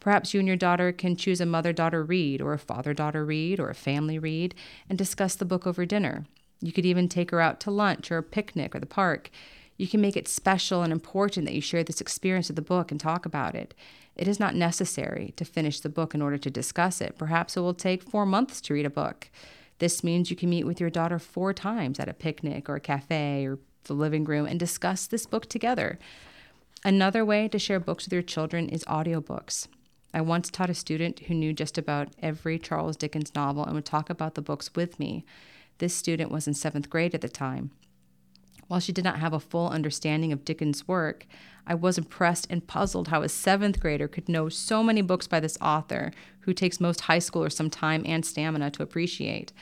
Perhaps 0.00 0.34
you 0.34 0.40
and 0.40 0.46
your 0.46 0.56
daughter 0.56 0.92
can 0.92 1.16
choose 1.16 1.40
a 1.40 1.46
mother 1.46 1.72
daughter 1.72 2.04
read, 2.04 2.42
or 2.42 2.52
a 2.52 2.58
father 2.58 2.92
daughter 2.92 3.24
read, 3.24 3.58
or 3.58 3.70
a 3.70 3.74
family 3.74 4.18
read, 4.18 4.54
and 4.90 4.98
discuss 4.98 5.34
the 5.34 5.46
book 5.46 5.66
over 5.66 5.86
dinner. 5.86 6.26
You 6.60 6.72
could 6.72 6.84
even 6.84 7.08
take 7.08 7.30
her 7.30 7.40
out 7.40 7.58
to 7.60 7.70
lunch 7.70 8.10
or 8.10 8.18
a 8.18 8.22
picnic 8.22 8.74
or 8.74 8.80
the 8.80 8.86
park. 8.86 9.30
You 9.78 9.88
can 9.88 10.02
make 10.02 10.16
it 10.16 10.28
special 10.28 10.82
and 10.82 10.92
important 10.92 11.46
that 11.46 11.54
you 11.54 11.62
share 11.62 11.82
this 11.82 12.02
experience 12.02 12.50
of 12.50 12.56
the 12.56 12.62
book 12.62 12.90
and 12.90 13.00
talk 13.00 13.24
about 13.24 13.54
it. 13.54 13.74
It 14.16 14.28
is 14.28 14.40
not 14.40 14.54
necessary 14.54 15.34
to 15.36 15.44
finish 15.44 15.80
the 15.80 15.88
book 15.88 16.14
in 16.14 16.22
order 16.22 16.38
to 16.38 16.50
discuss 16.50 17.00
it. 17.00 17.18
Perhaps 17.18 17.56
it 17.56 17.60
will 17.60 17.74
take 17.74 18.02
four 18.02 18.26
months 18.26 18.60
to 18.62 18.74
read 18.74 18.86
a 18.86 18.90
book. 18.90 19.30
This 19.78 20.02
means 20.02 20.30
you 20.30 20.36
can 20.36 20.48
meet 20.48 20.64
with 20.64 20.80
your 20.80 20.90
daughter 20.90 21.18
four 21.18 21.52
times 21.52 22.00
at 22.00 22.08
a 22.08 22.14
picnic 22.14 22.68
or 22.68 22.76
a 22.76 22.80
cafe 22.80 23.46
or 23.46 23.58
the 23.84 23.94
living 23.94 24.24
room 24.24 24.46
and 24.46 24.58
discuss 24.58 25.06
this 25.06 25.26
book 25.26 25.46
together. 25.46 25.98
Another 26.84 27.24
way 27.24 27.48
to 27.48 27.58
share 27.58 27.80
books 27.80 28.06
with 28.06 28.12
your 28.12 28.22
children 28.22 28.68
is 28.68 28.84
audiobooks. 28.84 29.68
I 30.14 30.22
once 30.22 30.50
taught 30.50 30.70
a 30.70 30.74
student 30.74 31.20
who 31.20 31.34
knew 31.34 31.52
just 31.52 31.76
about 31.76 32.08
every 32.22 32.58
Charles 32.58 32.96
Dickens 32.96 33.34
novel 33.34 33.64
and 33.64 33.74
would 33.74 33.84
talk 33.84 34.08
about 34.08 34.34
the 34.34 34.42
books 34.42 34.70
with 34.74 34.98
me. 34.98 35.24
This 35.78 35.94
student 35.94 36.30
was 36.30 36.46
in 36.46 36.54
seventh 36.54 36.88
grade 36.88 37.14
at 37.14 37.20
the 37.20 37.28
time. 37.28 37.70
While 38.68 38.80
she 38.80 38.92
did 38.92 39.04
not 39.04 39.18
have 39.18 39.32
a 39.32 39.40
full 39.40 39.68
understanding 39.68 40.32
of 40.32 40.44
Dickens' 40.44 40.88
work, 40.88 41.26
I 41.66 41.74
was 41.74 41.98
impressed 41.98 42.46
and 42.50 42.66
puzzled 42.66 43.08
how 43.08 43.22
a 43.22 43.28
seventh 43.28 43.80
grader 43.80 44.08
could 44.08 44.28
know 44.28 44.48
so 44.48 44.82
many 44.82 45.02
books 45.02 45.26
by 45.26 45.40
this 45.40 45.58
author, 45.60 46.12
who 46.40 46.52
takes 46.52 46.80
most 46.80 47.02
high 47.02 47.18
schoolers 47.18 47.52
some 47.52 47.70
time 47.70 48.02
and 48.06 48.24
stamina 48.24 48.70
to 48.72 48.82
appreciate. 48.82 49.52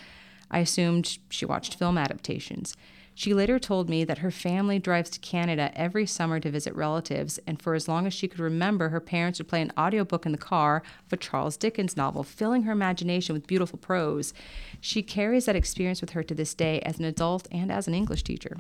I 0.50 0.58
assumed 0.58 1.18
she 1.30 1.46
watched 1.46 1.76
film 1.76 1.96
adaptations. 1.96 2.76
She 3.16 3.32
later 3.32 3.58
told 3.58 3.88
me 3.88 4.04
that 4.04 4.18
her 4.18 4.30
family 4.30 4.78
drives 4.80 5.08
to 5.10 5.20
Canada 5.20 5.70
every 5.74 6.04
summer 6.04 6.40
to 6.40 6.50
visit 6.50 6.74
relatives, 6.74 7.38
and 7.46 7.62
for 7.62 7.74
as 7.74 7.86
long 7.88 8.06
as 8.06 8.12
she 8.12 8.26
could 8.26 8.40
remember, 8.40 8.88
her 8.88 9.00
parents 9.00 9.38
would 9.38 9.48
play 9.48 9.62
an 9.62 9.72
audiobook 9.78 10.26
in 10.26 10.32
the 10.32 10.38
car 10.38 10.82
of 11.06 11.12
a 11.12 11.16
Charles 11.16 11.56
Dickens 11.56 11.96
novel, 11.96 12.24
filling 12.24 12.64
her 12.64 12.72
imagination 12.72 13.32
with 13.32 13.46
beautiful 13.46 13.78
prose. 13.78 14.34
She 14.80 15.02
carries 15.02 15.44
that 15.46 15.56
experience 15.56 16.00
with 16.00 16.10
her 16.10 16.24
to 16.24 16.34
this 16.34 16.54
day 16.54 16.80
as 16.80 16.98
an 16.98 17.04
adult 17.04 17.46
and 17.52 17.70
as 17.70 17.86
an 17.86 17.94
English 17.94 18.24
teacher. 18.24 18.58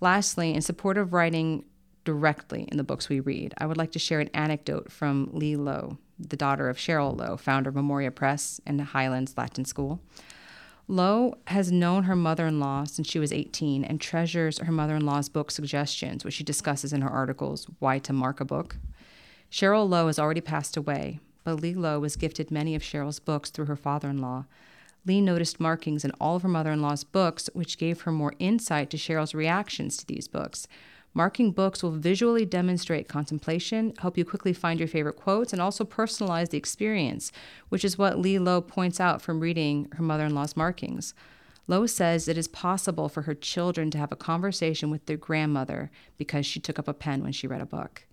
Lastly, 0.00 0.54
in 0.54 0.60
support 0.60 0.98
of 0.98 1.12
writing 1.12 1.64
directly 2.04 2.68
in 2.70 2.76
the 2.76 2.84
books 2.84 3.08
we 3.08 3.20
read, 3.20 3.54
I 3.58 3.66
would 3.66 3.76
like 3.76 3.92
to 3.92 3.98
share 3.98 4.20
an 4.20 4.30
anecdote 4.34 4.92
from 4.92 5.30
Leigh 5.32 5.56
Lowe, 5.56 5.98
the 6.18 6.36
daughter 6.36 6.68
of 6.68 6.76
Cheryl 6.76 7.16
Lowe, 7.16 7.36
founder 7.36 7.70
of 7.70 7.76
Memoria 7.76 8.10
Press 8.10 8.60
and 8.66 8.80
Highlands 8.80 9.34
Latin 9.36 9.64
School. 9.64 10.00
Lowe 10.86 11.38
has 11.46 11.72
known 11.72 12.04
her 12.04 12.16
mother 12.16 12.46
in 12.46 12.60
law 12.60 12.84
since 12.84 13.08
she 13.08 13.18
was 13.18 13.32
18 13.32 13.84
and 13.84 13.98
treasures 14.00 14.58
her 14.58 14.72
mother 14.72 14.96
in 14.96 15.06
law's 15.06 15.30
book 15.30 15.50
suggestions, 15.50 16.24
which 16.24 16.34
she 16.34 16.44
discusses 16.44 16.92
in 16.92 17.00
her 17.00 17.08
articles, 17.08 17.66
Why 17.78 17.98
to 18.00 18.12
Mark 18.12 18.40
a 18.40 18.44
Book. 18.44 18.76
Cheryl 19.50 19.88
Lowe 19.88 20.08
has 20.08 20.18
already 20.18 20.42
passed 20.42 20.76
away, 20.76 21.20
but 21.42 21.60
Leigh 21.60 21.74
Lowe 21.74 22.00
was 22.00 22.16
gifted 22.16 22.50
many 22.50 22.74
of 22.74 22.82
Cheryl's 22.82 23.18
books 23.18 23.48
through 23.48 23.66
her 23.66 23.76
father 23.76 24.10
in 24.10 24.18
law. 24.18 24.44
Leigh 25.06 25.20
noticed 25.20 25.60
markings 25.60 26.04
in 26.04 26.10
all 26.20 26.36
of 26.36 26.42
her 26.42 26.48
mother 26.48 26.72
in 26.72 26.80
law's 26.80 27.04
books, 27.04 27.50
which 27.52 27.78
gave 27.78 28.02
her 28.02 28.12
more 28.12 28.34
insight 28.38 28.90
to 28.90 28.96
Cheryl's 28.96 29.34
reactions 29.34 29.96
to 29.98 30.06
these 30.06 30.28
books. 30.28 30.66
Marking 31.16 31.52
books 31.52 31.82
will 31.82 31.92
visually 31.92 32.44
demonstrate 32.44 33.06
contemplation, 33.08 33.92
help 33.98 34.18
you 34.18 34.24
quickly 34.24 34.52
find 34.52 34.80
your 34.80 34.88
favorite 34.88 35.14
quotes, 35.14 35.52
and 35.52 35.62
also 35.62 35.84
personalize 35.84 36.50
the 36.50 36.58
experience, 36.58 37.30
which 37.68 37.84
is 37.84 37.96
what 37.96 38.18
Leigh 38.18 38.40
Lowe 38.40 38.60
points 38.60 38.98
out 38.98 39.22
from 39.22 39.38
reading 39.38 39.86
her 39.92 40.02
mother 40.02 40.24
in 40.24 40.34
law's 40.34 40.56
markings. 40.56 41.14
Lowe 41.68 41.86
says 41.86 42.26
it 42.26 42.36
is 42.36 42.48
possible 42.48 43.08
for 43.08 43.22
her 43.22 43.34
children 43.34 43.90
to 43.92 43.98
have 43.98 44.10
a 44.10 44.16
conversation 44.16 44.90
with 44.90 45.06
their 45.06 45.16
grandmother 45.16 45.90
because 46.18 46.44
she 46.44 46.60
took 46.60 46.78
up 46.78 46.88
a 46.88 46.94
pen 46.94 47.22
when 47.22 47.32
she 47.32 47.46
read 47.46 47.60
a 47.60 47.66
book. 47.66 48.06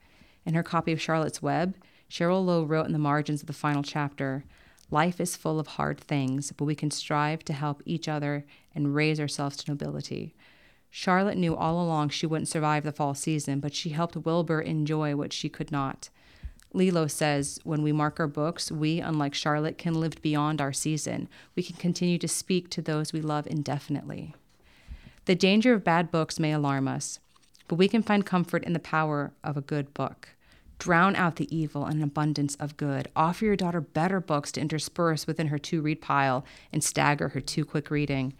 In 0.45 0.54
her 0.54 0.63
copy 0.63 0.91
of 0.91 1.01
Charlotte's 1.01 1.41
Web, 1.41 1.75
Cheryl 2.10 2.45
Lowe 2.45 2.63
wrote 2.63 2.86
in 2.86 2.93
the 2.93 2.99
margins 2.99 3.41
of 3.41 3.47
the 3.47 3.54
final 3.54 3.82
chapter 3.82 4.45
Life 4.91 5.21
is 5.21 5.38
full 5.38 5.58
of 5.58 5.67
hard 5.67 5.99
things, 5.99 6.51
but 6.51 6.65
we 6.65 6.75
can 6.75 6.91
strive 6.91 7.45
to 7.45 7.54
help 7.54 7.82
each 7.86 8.10
other 8.10 8.45
and 8.75 8.93
raise 8.93 9.19
ourselves 9.19 9.56
to 9.58 9.71
nobility. 9.71 10.36
Charlotte 10.89 11.38
knew 11.38 11.56
all 11.56 11.82
along 11.82 12.10
she 12.10 12.25
wouldn't 12.25 12.49
survive 12.49 12.84
the 12.84 12.91
fall 12.91 13.13
season, 13.13 13.62
but 13.62 13.73
she 13.73 13.91
helped 13.91 14.17
Wilbur 14.17 14.60
enjoy 14.60 15.15
what 15.15 15.32
she 15.32 15.47
could 15.47 15.71
not. 15.71 16.10
Leigh 16.73 16.91
Lowe 16.91 17.08
says, 17.08 17.60
when 17.63 17.82
we 17.82 17.93
mark 17.93 18.19
our 18.19 18.27
books, 18.27 18.69
we, 18.69 18.99
unlike 18.99 19.34
Charlotte, 19.34 19.77
can 19.77 19.93
live 19.93 20.21
beyond 20.21 20.60
our 20.60 20.73
season. 20.73 21.30
We 21.56 21.63
can 21.63 21.77
continue 21.77 22.17
to 22.17 22.27
speak 22.27 22.69
to 22.71 22.82
those 22.82 23.13
we 23.13 23.21
love 23.21 23.47
indefinitely. 23.47 24.36
The 25.25 25.36
danger 25.36 25.73
of 25.73 25.84
bad 25.84 26.12
books 26.12 26.39
may 26.39 26.51
alarm 26.51 26.89
us, 26.89 27.19
but 27.69 27.75
we 27.75 27.88
can 27.88 28.04
find 28.04 28.25
comfort 28.25 28.65
in 28.65 28.73
the 28.73 28.80
power 28.80 29.32
of 29.43 29.56
a 29.56 29.62
good 29.62 29.93
book. 29.93 30.30
Drown 30.82 31.15
out 31.15 31.36
the 31.36 31.56
evil 31.56 31.86
in 31.86 31.98
an 31.98 32.04
abundance 32.04 32.56
of 32.56 32.76
good. 32.76 33.08
Offer 33.15 33.46
your 33.46 33.56
daughter 33.56 33.82
better 33.82 34.20
books 34.20 34.52
to 34.54 34.62
intersperse 34.62 35.28
within 35.28 35.50
her 35.50 35.60
to 35.60 35.80
read 35.80 36.02
pile 36.02 36.44
and 36.74 36.84
stagger 36.84 37.30
her 37.30 37.39
too 37.39 37.65
quick 37.65 37.91
reading. 37.91 38.34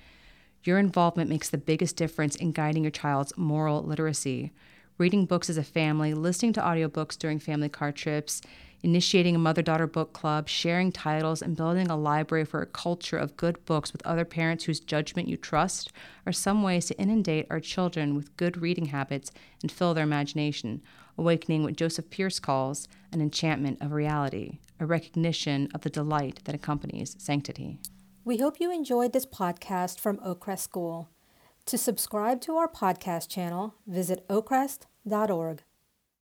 Your 0.64 0.80
involvement 0.80 1.30
makes 1.30 1.52
the 1.52 1.60
biggest 1.60 1.98
difference 1.98 2.36
in 2.36 2.52
guiding 2.52 2.84
your 2.84 2.90
child's 2.90 3.38
moral 3.38 3.84
literacy. 3.84 4.52
Reading 4.98 5.28
books 5.28 5.52
as 5.52 5.58
a 5.58 5.64
family, 5.64 6.16
listening 6.16 6.52
to 6.54 6.62
audiobooks 6.62 7.16
during 7.16 7.38
family 7.38 7.70
car 7.70 7.92
trips, 7.92 8.42
initiating 8.82 9.36
a 9.36 9.40
mother 9.40 9.62
daughter 9.62 9.86
book 9.86 10.12
club, 10.12 10.50
sharing 10.50 10.92
titles, 10.92 11.44
and 11.44 11.56
building 11.56 11.92
a 11.92 11.96
library 11.96 12.46
for 12.46 12.64
a 12.64 12.66
culture 12.66 13.18
of 13.18 13.38
good 13.38 13.64
books 13.66 13.94
with 13.94 14.04
other 14.04 14.26
parents 14.26 14.64
whose 14.64 14.80
judgment 14.80 15.28
you 15.28 15.38
trust 15.38 15.92
are 16.26 16.34
some 16.34 16.64
ways 16.64 16.88
to 16.88 16.98
inundate 16.98 17.46
our 17.52 17.60
children 17.60 18.16
with 18.16 18.36
good 18.36 18.58
reading 18.60 18.88
habits 18.88 19.32
and 19.62 19.72
fill 19.72 19.94
their 19.94 20.04
imagination, 20.04 20.82
awakening 21.22 21.62
what 21.64 21.76
Joseph 21.76 22.10
Pearce 22.10 22.40
calls 22.40 22.88
an 23.12 23.22
enchantment 23.22 23.80
of 23.80 23.92
reality, 23.92 24.58
a 24.80 24.88
recognition 24.88 25.70
of 25.72 25.82
the 25.82 25.90
delight 25.90 26.40
that 26.46 26.56
accompanies 26.56 27.16
sanctity. 27.20 27.78
We 28.26 28.38
hope 28.38 28.60
you 28.60 28.72
enjoyed 28.72 29.14
this 29.14 29.28
podcast 29.28 30.00
from 30.00 30.18
Oakcrest 30.18 30.62
School. 30.62 31.10
To 31.68 31.78
subscribe 31.78 32.42
to 32.42 32.56
our 32.56 32.68
podcast 32.68 33.30
channel, 33.30 33.76
visit 33.86 34.28
oakcrest.org. 34.30 35.62